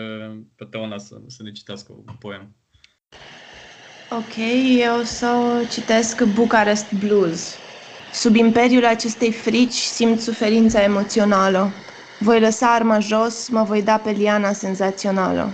[0.56, 2.54] pe Teona să, să ne citească un poem.
[4.10, 4.36] Ok,
[4.78, 5.26] eu să
[5.70, 7.56] citesc Bucharest Blues.
[8.12, 11.70] Sub imperiul acestei frici simt suferința emoțională.
[12.22, 15.50] Voi lăsa arma jos, mă voi da pe liana senzațională.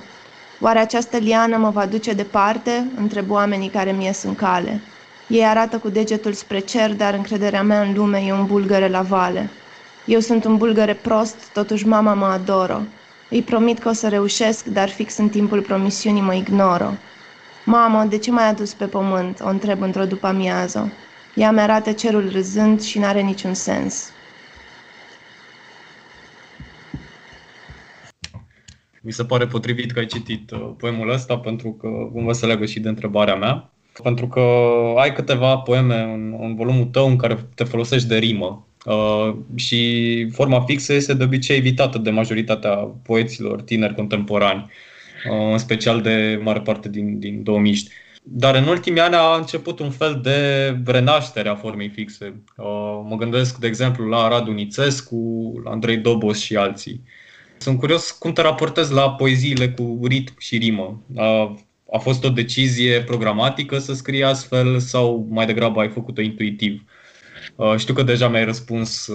[0.60, 2.90] Oare această liană mă va duce departe?
[2.96, 4.80] Întreb oamenii care mi ies în cale.
[5.26, 9.02] Ei arată cu degetul spre cer, dar încrederea mea în lume e un bulgăre la
[9.02, 9.50] vale.
[10.04, 12.86] Eu sunt un bulgăre prost, totuși mama mă adoră.
[13.30, 16.98] Îi promit că o să reușesc, dar fix în timpul promisiunii mă ignoră.
[17.64, 19.40] Mamă, de ce m-ai adus pe pământ?
[19.40, 20.92] O întreb într-o după amiază.
[21.34, 24.10] Ea mi-arată cerul râzând și n-are niciun sens.
[29.06, 32.66] Mi se pare potrivit că ai citit uh, poemul ăsta pentru că cumva se leagă
[32.66, 33.70] și de întrebarea mea.
[34.02, 34.40] Pentru că
[34.96, 38.66] ai câteva poeme în, în volumul tău în care te folosești de rimă.
[38.84, 44.70] Uh, și forma fixă este de obicei evitată de majoritatea poeților tineri contemporani,
[45.30, 47.88] uh, în special de mare parte din, din 2000
[48.28, 52.42] dar în ultimii ani a început un fel de renaștere a formei fixe.
[52.56, 57.02] Uh, mă gândesc, de exemplu, la Radu Nițescu, la Andrei Dobos și alții.
[57.58, 61.00] Sunt curios cum te raportezi la poeziile cu ritm și rimă.
[61.16, 61.56] A,
[61.92, 66.82] a fost o decizie programatică să scrii astfel sau mai degrabă ai făcut-o intuitiv?
[67.76, 69.08] Știu că deja mi-ai răspuns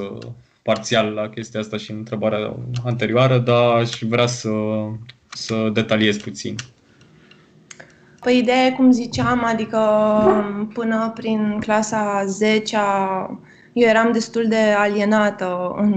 [0.62, 4.50] parțial la chestia asta și în întrebarea anterioară, dar aș vrea să,
[5.34, 6.56] să detaliez puțin.
[8.20, 9.80] Păi ideea cum ziceam, adică
[10.74, 12.78] până prin clasa 10
[13.74, 15.94] eu eram destul de alienată în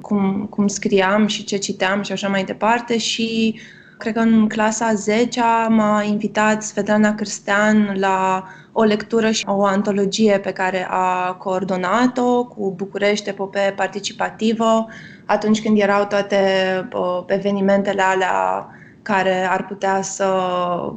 [0.00, 3.58] cum, cum scriam și ce citeam și așa mai departe și
[3.98, 10.38] cred că în clasa 10 m-a invitat Svetlana Cristian la o lectură și o antologie
[10.38, 14.86] pe care a coordonat-o cu București Epopee Participativă
[15.24, 16.38] atunci când erau toate
[16.94, 18.68] uh, evenimentele alea
[19.04, 20.26] care ar putea să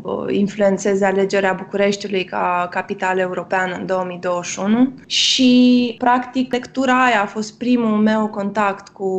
[0.01, 7.57] uh, influențeze alegerea Bucureștiului ca capitală europeană în 2021 și practic lectura aia a fost
[7.57, 9.09] primul meu contact cu...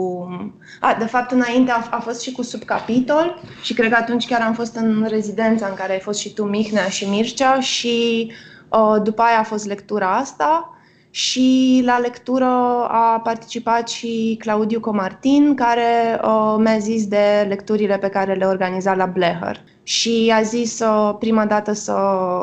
[0.80, 4.40] A, de fapt înainte a, a fost și cu subcapitol și cred că atunci chiar
[4.40, 8.32] am fost în rezidența în care ai fost și tu, Mihnea și Mircea și
[8.68, 10.77] uh, după aia a fost lectura asta
[11.10, 12.44] și la lectură
[12.88, 18.94] a participat și Claudiu Comartin, care uh, mi-a zis de lecturile pe care le organiza
[18.94, 19.60] la Bleher.
[19.82, 21.96] Și a zis uh, prima dată să,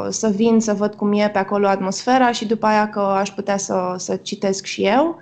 [0.10, 3.58] să vin să văd cum e pe acolo atmosfera și după aia că aș putea
[3.58, 5.18] să, să citesc și eu.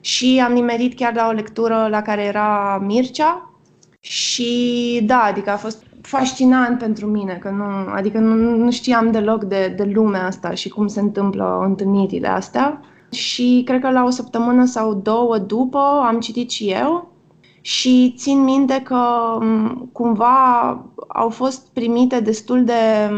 [0.00, 3.48] Și am nimerit chiar la o lectură la care era Mircea,
[4.00, 9.44] și da, adică a fost fascinant pentru mine, că nu, adică nu, nu știam deloc
[9.44, 12.80] de, de lumea asta și cum se întâmplă întâlnirile astea.
[13.10, 17.12] Și cred că la o săptămână sau două după am citit și eu
[17.60, 18.98] și țin minte că
[19.92, 20.70] cumva
[21.08, 23.10] au fost primite destul de,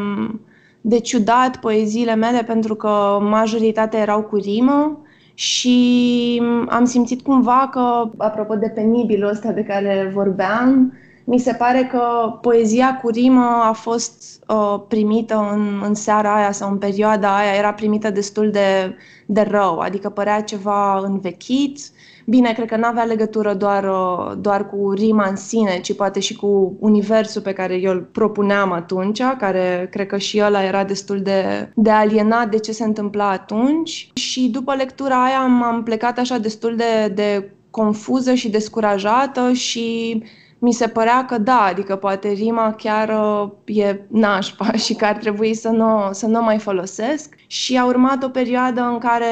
[0.81, 4.99] de ciudat poeziile mele pentru că majoritatea erau cu rimă
[5.35, 10.93] și am simțit cumva că, apropo de penibilul ăsta de care vorbeam,
[11.25, 16.53] mi se pare că poezia cu rimă a fost uh, primită în, în seara aia
[16.53, 21.79] sau în perioada aia, era primită destul de, de rău, adică părea ceva învechit.
[22.27, 26.21] Bine, cred că nu avea legătură doar, uh, doar cu rima în sine, ci poate
[26.21, 30.85] și cu universul pe care eu îl propuneam atunci, care cred că și ăla era
[30.85, 34.11] destul de, de alienat de ce se întâmpla atunci.
[34.15, 40.23] Și după lectura aia am plecat așa destul de, de confuză și descurajată și
[40.63, 45.17] mi se părea că da, adică poate rima chiar uh, e nașpa și că ar
[45.17, 47.35] trebui să nu, să nu mai folosesc.
[47.47, 49.27] Și a urmat o perioadă în care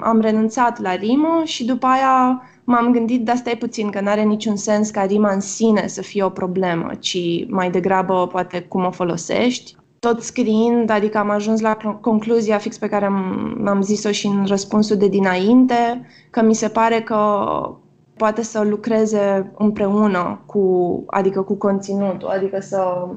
[0.00, 4.22] am renunțat la rimă și după aia m-am gândit, dar stai puțin, că nu are
[4.22, 8.84] niciun sens ca rima în sine să fie o problemă, ci mai degrabă poate cum
[8.84, 9.74] o folosești.
[9.98, 14.44] Tot scriind, adică am ajuns la concluzia fix pe care am, am zis-o și în
[14.46, 17.16] răspunsul de dinainte, că mi se pare că
[18.22, 23.08] poate să lucreze împreună cu, adică cu conținutul, adică să,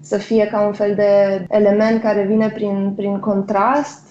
[0.00, 4.08] să fie ca un fel de element care vine prin, prin contrast.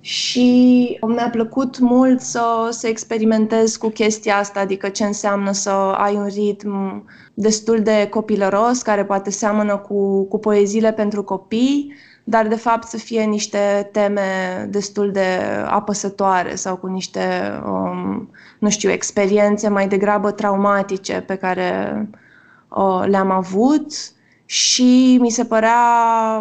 [0.00, 6.14] Și mi-a plăcut mult să, să experimentez cu chestia asta, adică ce înseamnă să ai
[6.14, 11.94] un ritm destul de copilăros, care poate seamănă cu, cu poeziile pentru copii,
[12.28, 14.20] dar de fapt să fie niște teme
[14.70, 15.26] destul de
[15.66, 17.20] apăsătoare sau cu niște,
[17.66, 22.02] um, nu știu, experiențe mai degrabă traumatice pe care
[22.68, 23.92] uh, le-am avut
[24.44, 25.82] și mi se părea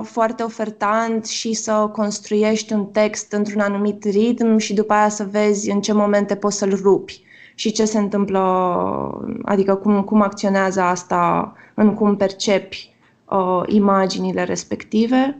[0.03, 5.71] foarte ofertant și să construiești un text într-un anumit ritm și după aia să vezi
[5.71, 7.21] în ce momente poți să-l rupi
[7.55, 8.39] și ce se întâmplă,
[9.43, 12.95] adică cum, cum acționează asta în cum percepi
[13.29, 15.37] uh, imaginile respective.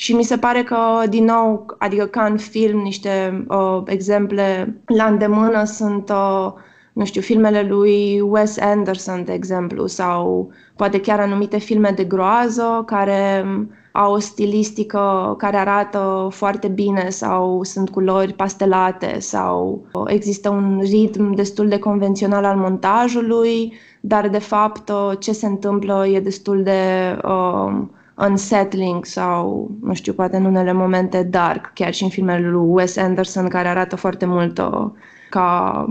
[0.00, 0.76] Și mi se pare că,
[1.08, 6.52] din nou, adică ca în film, niște uh, exemple la îndemână sunt, uh,
[6.92, 12.82] nu știu, filmele lui Wes Anderson, de exemplu, sau poate chiar anumite filme de groază
[12.86, 13.44] care
[13.92, 20.80] au o stilistică care arată foarte bine sau sunt culori pastelate sau uh, există un
[20.82, 26.62] ritm destul de convențional al montajului, dar de fapt uh, ce se întâmplă e destul
[26.62, 26.80] de
[27.24, 27.82] uh,
[28.28, 32.96] unsettling sau, nu știu, poate în unele momente dark, chiar și în filmele lui Wes
[32.96, 34.90] Anderson, care arată foarte mult uh,
[35.30, 35.84] ca,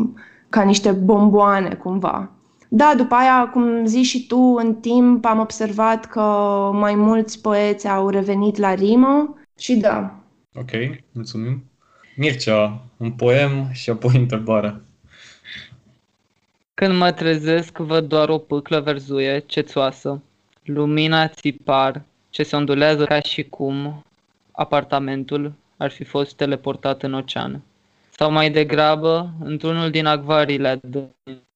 [0.50, 2.32] ca niște bomboane, cumva.
[2.68, 6.22] Da, după aia, cum zici și tu, în timp am observat că
[6.74, 10.15] mai mulți poeți au revenit la rimă și da.
[10.54, 10.70] Ok,
[11.12, 11.63] mulțumim.
[12.15, 14.82] Mircea, un poem și apoi întrebare.
[16.74, 20.22] Când mă trezesc, văd doar o pâclă verzuie, cețoasă,
[20.63, 22.04] lumina țipar,
[22.39, 24.04] ce se ondulează ca și cum
[24.52, 27.62] apartamentul ar fi fost teleportat în ocean.
[28.10, 30.80] Sau mai degrabă, într-unul din acvariile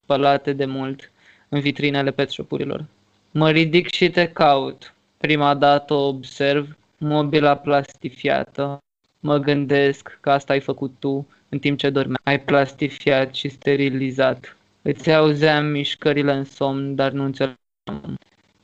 [0.03, 1.11] spălate de mult
[1.49, 2.85] în vitrinele petshopurilor.
[3.31, 4.93] Mă ridic și te caut.
[5.17, 8.77] Prima dată observ mobila plastifiată.
[9.19, 12.21] Mă gândesc că asta ai făcut tu în timp ce dormeai.
[12.23, 14.57] Ai plastifiat și sterilizat.
[14.81, 17.55] Îți auzeam mișcările în somn, dar nu înțeleg.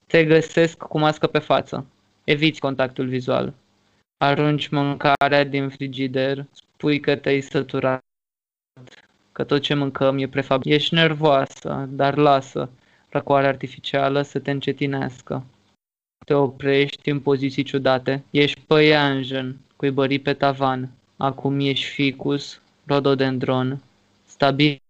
[0.07, 1.85] Te găsesc cu mască pe față.
[2.29, 3.53] Eviți contactul vizual.
[4.17, 8.03] Arunci mâncarea din frigider, spui că te-ai săturat,
[9.31, 10.79] că tot ce mâncăm e prefabricat.
[10.79, 12.69] Ești nervoasă, dar lasă
[13.09, 15.45] răcoarea artificială să te încetinească.
[16.25, 18.23] Te oprești în poziții ciudate.
[18.29, 20.89] Ești păianjen, cuibărit pe tavan.
[21.17, 23.81] Acum ești ficus, rododendron,
[24.25, 24.81] stabil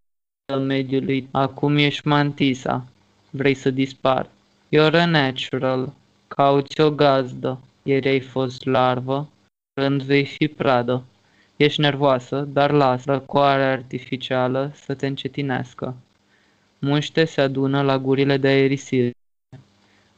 [0.62, 1.28] mediului.
[1.32, 2.86] Acum ești mantisa.
[3.30, 4.30] Vrei să dispar.
[4.76, 5.94] You're a natural.
[6.36, 7.60] Cauți o gazdă.
[7.84, 9.28] Ieri ai fost larvă,
[9.74, 11.04] când vei fi pradă.
[11.56, 15.96] Ești nervoasă, dar lasă răcoarea artificială să te încetinească.
[16.80, 19.12] Muște se adună la gurile de aerisire.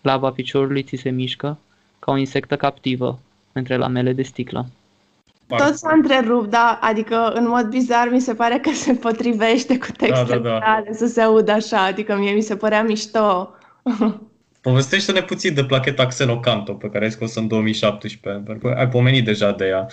[0.01, 1.57] Lava piciorului ți se mișcă
[1.99, 3.19] ca o insectă captivă
[3.51, 4.65] între lamele de sticlă.
[5.47, 5.65] Parcă.
[5.65, 9.87] Tot s-a întrerupt, da, adică în mod bizar mi se pare că se potrivește cu
[9.97, 10.59] textele da, da.
[10.59, 13.49] tale să se audă așa, adică mie mi se părea mișto.
[14.61, 19.25] Povestește-ne puțin de placheta Xenocanto pe care ai scos în 2017, pentru că ai pomenit
[19.25, 19.87] deja de ea.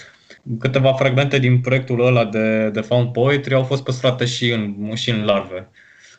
[0.58, 5.10] Câteva fragmente din proiectul ăla de, de Found Poetry au fost păstrate și în, și
[5.10, 5.68] în larve.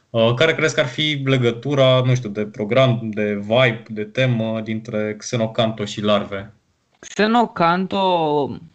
[0.09, 4.61] Uh, care crezi că ar fi legătura, nu știu, de program, de vibe, de temă
[4.63, 6.53] dintre Xenocanto și larve?
[6.99, 7.97] Xenocanto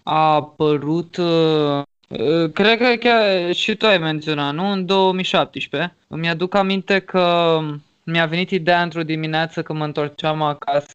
[0.02, 4.70] a apărut, uh, uh, cred că chiar și tu ai menționat, nu?
[4.70, 5.94] În 2017.
[6.08, 7.58] Îmi aduc aminte că
[8.04, 10.92] mi-a venit ideea într-o dimineață când mă întorceam acasă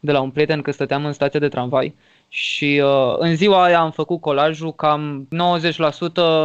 [0.00, 1.94] de la un prieten că stăteam în stația de tramvai
[2.28, 5.28] și uh, în ziua aia am făcut colajul cam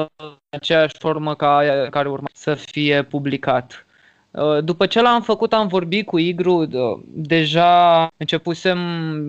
[0.03, 0.05] 90%
[0.49, 3.85] aceeași formă ca aia care urma să fie publicat.
[4.31, 8.79] Uh, după ce l-am făcut, am vorbit cu Igru, uh, deja începusem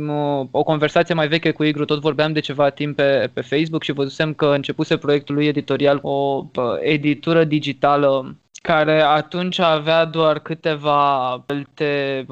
[0.09, 3.83] uh, o conversație mai veche cu Igru, tot vorbeam de ceva timp pe, pe Facebook
[3.83, 6.45] și văzusem că începuse proiectul lui editorial o
[6.81, 12.27] editură digitală care atunci avea doar câteva alte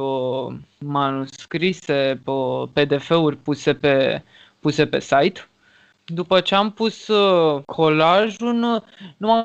[0.78, 2.22] manuscrise,
[2.72, 4.22] PDF-uri puse pe,
[4.60, 5.48] puse pe site.
[6.04, 7.10] După ce am pus
[7.66, 8.84] colajul, nu,
[9.16, 9.44] nu am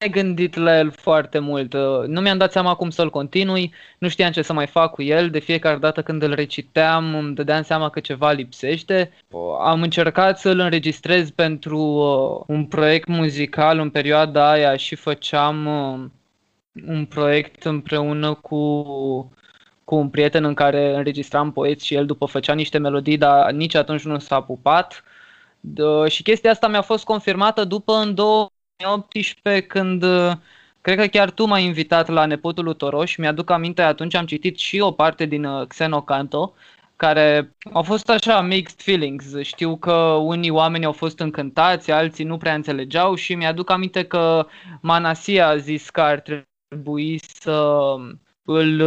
[0.00, 1.74] mai gândit la el foarte mult.
[2.06, 5.30] Nu mi-am dat seama cum să-l continui, nu știam ce să mai fac cu el.
[5.30, 9.12] De fiecare dată când îl reciteam, îmi dădeam seama că ceva lipsește.
[9.60, 11.78] Am încercat să-l înregistrez pentru
[12.46, 15.68] un proiect muzical în perioada aia și făceam
[16.86, 18.82] un proiect împreună cu,
[19.84, 23.74] cu un prieten în care înregistram poeți și el după făcea niște melodii, dar nici
[23.74, 25.04] atunci nu s-a pupat.
[25.60, 30.04] De, și chestia asta mi-a fost confirmată după în 2018 când
[30.80, 33.16] cred că chiar tu m-ai invitat la nepotul lui Toroș.
[33.16, 36.54] Mi-aduc aminte, atunci am citit și o parte din uh, Xenocanto
[36.96, 39.40] care au fost așa mixed feelings.
[39.42, 39.92] Știu că
[40.22, 44.46] unii oameni au fost încântați, alții nu prea înțelegeau și mi-aduc aminte că
[44.80, 47.94] Manasia a zis că ar trebui trebui să
[48.44, 48.82] îl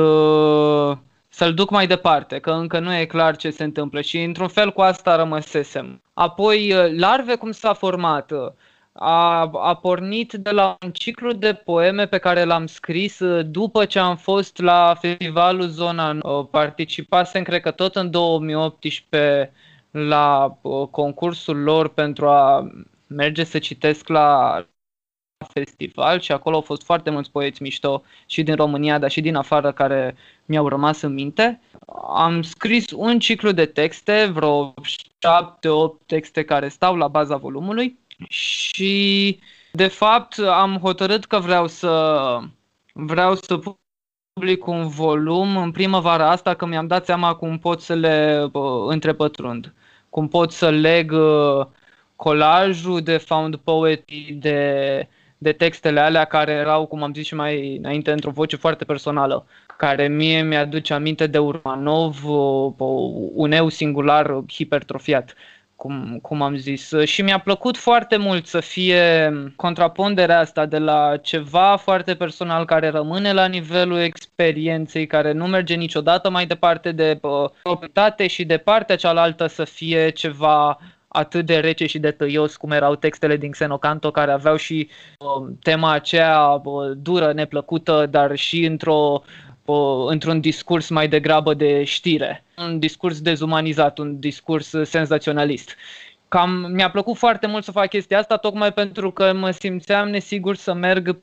[1.30, 4.72] să-l duc mai departe, că încă nu e clar ce se întâmplă și într-un fel
[4.72, 6.02] cu asta rămăsesem.
[6.14, 8.32] Apoi, Larve cum s-a format?
[8.94, 14.00] A, a pornit de la un ciclu de poeme pe care l-am scris după ce
[14.00, 16.18] am fost la festivalul Zona
[16.52, 19.52] Participasem, cred că tot în 2018,
[19.92, 20.58] la
[20.92, 22.72] concursul lor pentru a
[23.08, 24.66] merge să citesc la
[25.44, 29.36] festival și acolo au fost foarte mulți poeți mișto și din România, dar și din
[29.36, 30.16] afară care
[30.46, 31.62] mi-au rămas în minte.
[32.16, 39.39] Am scris un ciclu de texte, vreo 7-8 texte care stau la baza volumului și
[39.72, 42.39] de fapt am hotărât că vreau să
[42.94, 43.60] vreau să
[44.34, 48.86] public un volum în primăvara asta că mi-am dat seama cum pot să le uh,
[48.88, 49.74] întrepătrund,
[50.10, 51.66] cum pot să leg uh,
[52.16, 55.08] colajul de found poetry, de
[55.44, 59.46] de textele alea care erau, cum am zis și mai înainte, într-o voce foarte personală,
[59.78, 62.24] care mie mi-aduce aminte de Urmanov,
[63.34, 65.34] un eu singular hipertrofiat,
[65.76, 66.91] cum, cum am zis.
[67.04, 72.89] Și mi-a plăcut foarte mult să fie contraponderea asta de la ceva foarte personal care
[72.89, 77.20] rămâne la nivelul experienței, care nu merge niciodată mai departe de
[77.64, 80.80] proprietate și de partea cealaltă să fie ceva
[81.14, 85.53] atât de rece și de tăios cum erau textele din Xenocanto, care aveau și uh,
[85.61, 89.24] tema aceea uh, dură, neplăcută, dar și într-o
[89.66, 95.76] uh, într-un discurs mai degrabă de știre, un discurs dezumanizat, un discurs senzaționalist.
[96.28, 100.55] Cam mi-a plăcut foarte mult să fac chestia asta, tocmai pentru că mă simțeam nesigur
[100.55, 101.20] să merg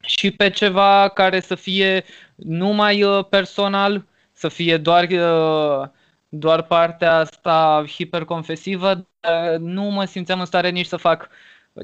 [0.00, 2.04] și pe ceva care să fie
[2.36, 5.88] numai uh, personal, să fie doar uh,
[6.38, 11.28] doar partea asta hiperconfesivă, dar nu mă simțeam în stare nici să fac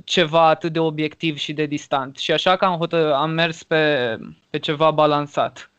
[0.04, 2.16] ceva atât de obiectiv și de distant.
[2.16, 4.16] Și așa că am, hotă, am mers pe,
[4.50, 5.70] pe ceva balansat.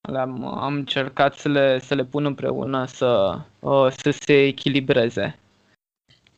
[0.00, 5.38] Am, am încercat să le, să le pun împreună, să, uh, să se echilibreze.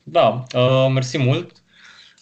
[0.02, 1.62] Da, uh, mersi mult.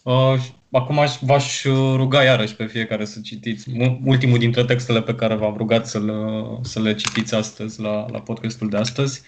[0.02, 0.34] Uh,
[0.72, 1.64] acum aș, v-aș
[1.96, 3.70] ruga iarăși pe fiecare să citiți
[4.04, 8.20] ultimul dintre textele pe care v-am rugat să le, să le citiți astăzi la, la
[8.20, 9.22] podcastul de astăzi.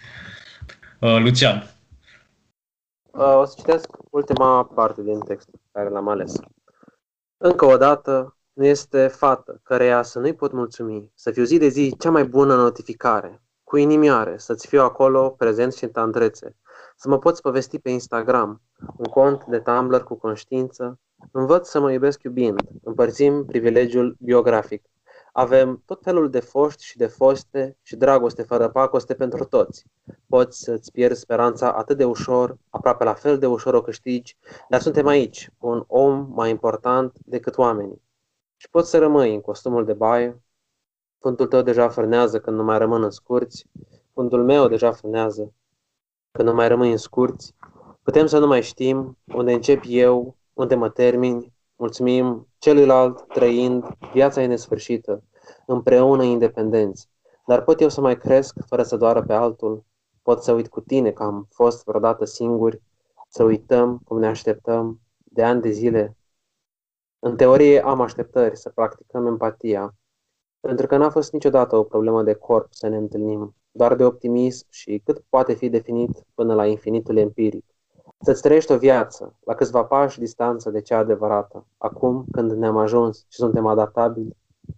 [1.01, 1.70] Uh, Lucian.
[3.11, 6.34] Uh, o să citesc ultima parte din textul care l-am ales.
[7.36, 11.68] Încă o dată, nu este fată căreia să nu-i pot mulțumi, să fiu zi de
[11.68, 16.57] zi cea mai bună notificare, cu inimioare, să-ți fiu acolo prezent și în tandrețe,
[16.97, 18.62] să mă poți povesti pe Instagram,
[18.97, 24.82] un cont de Tumblr cu conștiință, învăț să mă iubesc iubind, împărțim privilegiul biografic.
[25.32, 29.84] Avem tot felul de foști și de foste și dragoste fără pacoste pentru toți.
[30.26, 34.36] Poți să-ți pierzi speranța atât de ușor, aproape la fel de ușor o câștigi,
[34.68, 38.02] dar suntem aici, un om mai important decât oamenii.
[38.56, 40.42] Și poți să rămâi în costumul de baie,
[41.18, 43.66] fundul tău deja frânează când nu mai rămân în scurți,
[44.12, 45.52] fundul meu deja frânează
[46.30, 47.54] când nu mai rămâi în scurți,
[48.02, 54.42] putem să nu mai știm unde încep eu, unde mă termin, mulțumim celuilalt trăind, viața
[54.42, 55.22] e nesfârșită,
[55.66, 57.08] împreună independenți.
[57.46, 59.84] Dar pot eu să mai cresc fără să doară pe altul?
[60.22, 62.82] Pot să uit cu tine că am fost vreodată singuri,
[63.28, 66.16] să uităm cum ne așteptăm de ani de zile.
[67.18, 69.94] În teorie am așteptări să practicăm empatia,
[70.60, 74.66] pentru că n-a fost niciodată o problemă de corp să ne întâlnim, doar de optimism
[74.70, 77.64] și cât poate fi definit până la infinitul empiric.
[78.24, 81.66] Să-ți trăiești o viață la câțiva pași distanță de cea adevărată.
[81.78, 84.36] Acum, când ne-am ajuns și suntem adaptabili,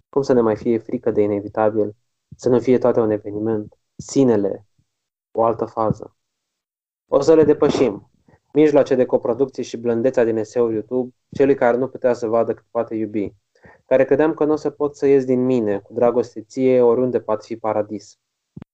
[0.09, 1.97] cum să ne mai fie frică de inevitabil?
[2.37, 3.79] Să nu fie toate un eveniment.
[3.97, 4.67] Sinele,
[5.31, 6.17] o altă fază.
[7.09, 8.11] O să le depășim.
[8.53, 12.65] Mijloace de coproducție și blândețea din eseul YouTube, celui care nu putea să vadă cât
[12.71, 13.35] poate iubi,
[13.87, 17.21] care credeam că nu o să pot să ies din mine, cu dragoste ție, oriunde
[17.21, 18.19] poate fi paradis.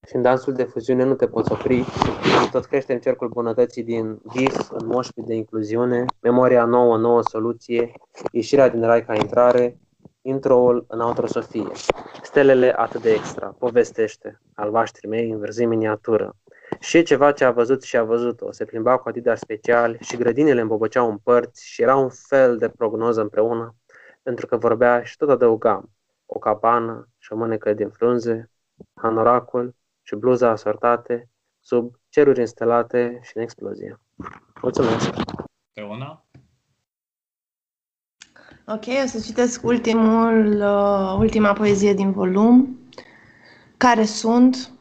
[0.08, 1.84] Și în dansul de fuziune nu te poți opri,
[2.50, 7.92] tot crește în cercul bunătății din GIF, în moșpi de incluziune, memoria nouă, nouă soluție,
[8.32, 9.78] ieșirea din rai ca intrare,
[10.22, 11.70] intro-ul în autosofie.
[12.22, 16.36] Stelele atât de extra, povestește, albaștri mei, înverzi miniatură.
[16.78, 18.52] Și e ceva ce a văzut și a văzut-o.
[18.52, 22.68] Se plimba cu Adidas special și grădinile îmbobăceau în părți și era un fel de
[22.68, 23.74] prognoză împreună,
[24.22, 25.90] pentru că vorbea și tot adăugam.
[26.26, 28.50] O cabană și o mânecă din frunze,
[28.94, 29.74] hanoracul
[30.10, 31.28] și bluza asortate
[31.60, 34.00] sub ceruri instelate și în explozie.
[34.62, 35.10] Mulțumesc!
[35.72, 36.24] Teona?
[38.66, 42.78] Ok, o să citesc ultimul, uh, ultima poezie din volum,
[43.76, 44.72] care sunt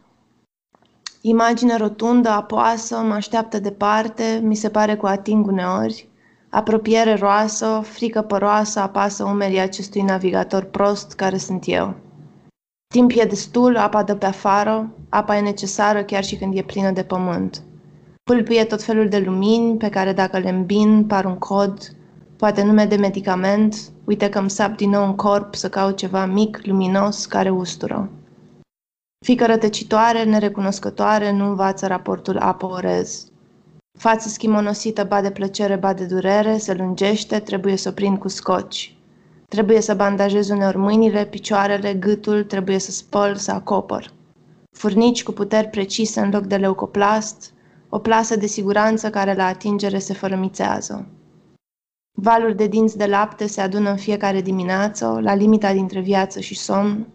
[1.21, 6.07] Imagine rotundă, apoasă, mă așteaptă departe, mi se pare cu ating uneori,
[6.49, 12.08] apropiere roasă, frică păroasă apasă umerii acestui navigator prost care sunt eu.
[12.93, 16.91] Timp e destul, apa dă pe afară, apa e necesară chiar și când e plină
[16.91, 17.61] de pământ.
[18.23, 21.95] Pâlpâie tot felul de lumini pe care dacă le îmbin par un cod,
[22.37, 23.75] poate nume de medicament,
[24.05, 28.09] uite că îmi sap din nou în corp să caut ceva mic, luminos, care ustură.
[29.25, 33.25] Fică rătăcitoare, nerecunoscătoare, nu învață raportul apă-orez.
[33.99, 38.27] Față schimonosită, ba de plăcere, ba de durere, se lungește, trebuie să o prind cu
[38.27, 38.98] scoci.
[39.49, 44.11] Trebuie să bandajez uneori mâinile, picioarele, gâtul, trebuie să spăl, să acopăr.
[44.71, 47.53] Furnici cu puteri precise în loc de leucoplast,
[47.89, 51.07] o plasă de siguranță care la atingere se fărămițează.
[52.17, 56.55] Valuri de dinți de lapte se adună în fiecare dimineață, la limita dintre viață și
[56.55, 57.07] somn.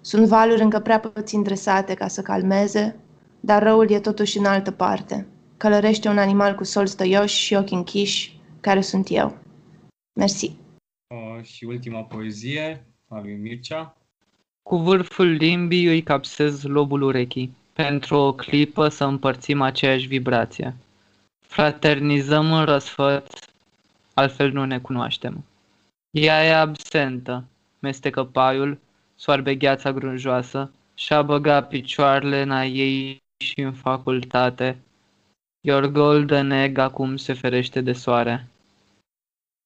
[0.00, 2.96] Sunt valuri încă prea puțin dresate ca să calmeze,
[3.40, 5.26] dar răul e totuși în altă parte.
[5.56, 9.36] Călărește un animal cu sol stăioși și ochi închiși, care sunt eu.
[10.20, 10.56] Mersi.
[11.14, 13.96] Uh, și ultima poezie a lui Mircea.
[14.62, 20.76] Cu vârful limbii îi capsez lobul urechii, pentru o clipă să împărțim aceeași vibrație.
[21.46, 23.38] Fraternizăm în răsfăț,
[24.14, 25.44] altfel nu ne cunoaștem.
[26.10, 27.44] Ea e absentă,
[27.78, 28.78] mestecă paiul,
[29.14, 34.78] soarbe gheața grunjoasă și-a băgat picioarele în a ei și în facultate.
[35.60, 38.46] Your golden egg acum se ferește de soare.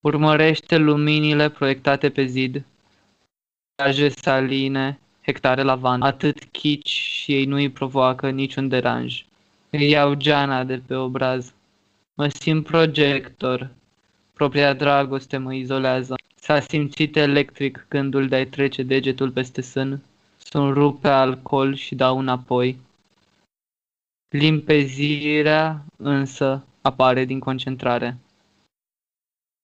[0.03, 2.65] Urmărește luminile proiectate pe zid,
[3.75, 9.25] plaje saline, hectare lavand, atât chici și ei nu îi provoacă niciun deranj.
[9.71, 11.53] Îi iau geana de pe obraz.
[12.15, 13.71] Mă simt projector.
[14.33, 16.15] Propria dragoste mă izolează.
[16.35, 20.03] S-a simțit electric gândul de a-i trece degetul peste sân.
[20.37, 22.79] Sunt rupe alcool și dau înapoi.
[24.29, 28.17] Limpezirea însă apare din concentrare.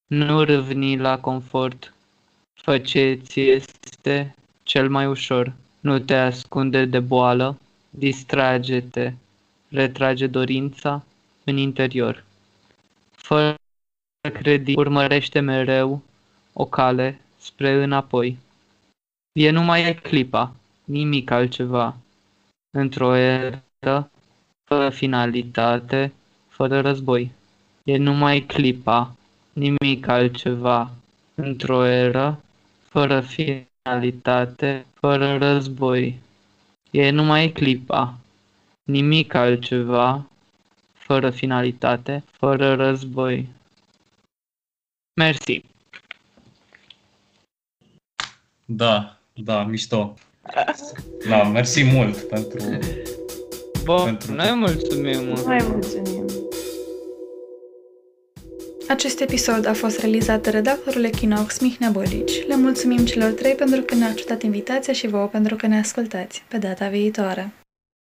[0.08, 1.94] Nu râvni la confort.
[2.54, 5.52] Fă ce ți este cel mai ușor.
[5.80, 7.58] Nu te ascunde de boală.
[7.90, 9.12] Distrage-te.
[9.68, 11.04] Retrage dorința
[11.44, 12.24] în interior.
[13.10, 13.54] Fără
[14.32, 16.02] credit, urmărește mereu
[16.52, 18.38] o cale spre înapoi.
[19.32, 20.54] E numai clipa,
[20.84, 21.96] nimic altceva.
[22.70, 24.10] Într-o eră,
[24.64, 26.12] fără finalitate,
[26.48, 27.32] fără război.
[27.84, 29.16] E numai clipa,
[29.58, 30.90] nimic altceva.
[31.34, 32.40] Într-o eră,
[32.88, 36.18] fără finalitate, fără război.
[36.90, 38.18] E numai clipa,
[38.82, 40.26] nimic altceva,
[40.92, 43.48] fără finalitate, fără război.
[45.20, 45.62] Mersi.
[48.64, 50.14] Da, Da, mișto.
[51.28, 52.78] Da, mersi mult pentru...
[53.84, 55.24] Bun, Pentru- noi mulțumim.
[55.28, 55.42] mă.
[55.46, 56.47] Mai mulțumim!
[58.88, 62.46] Acest episod a fost realizat de redactorul Equinox Mihnea Bolici.
[62.46, 66.44] Le mulțumim celor trei pentru că ne-au acceptat invitația și vouă pentru că ne ascultați.
[66.48, 67.52] Pe data viitoare!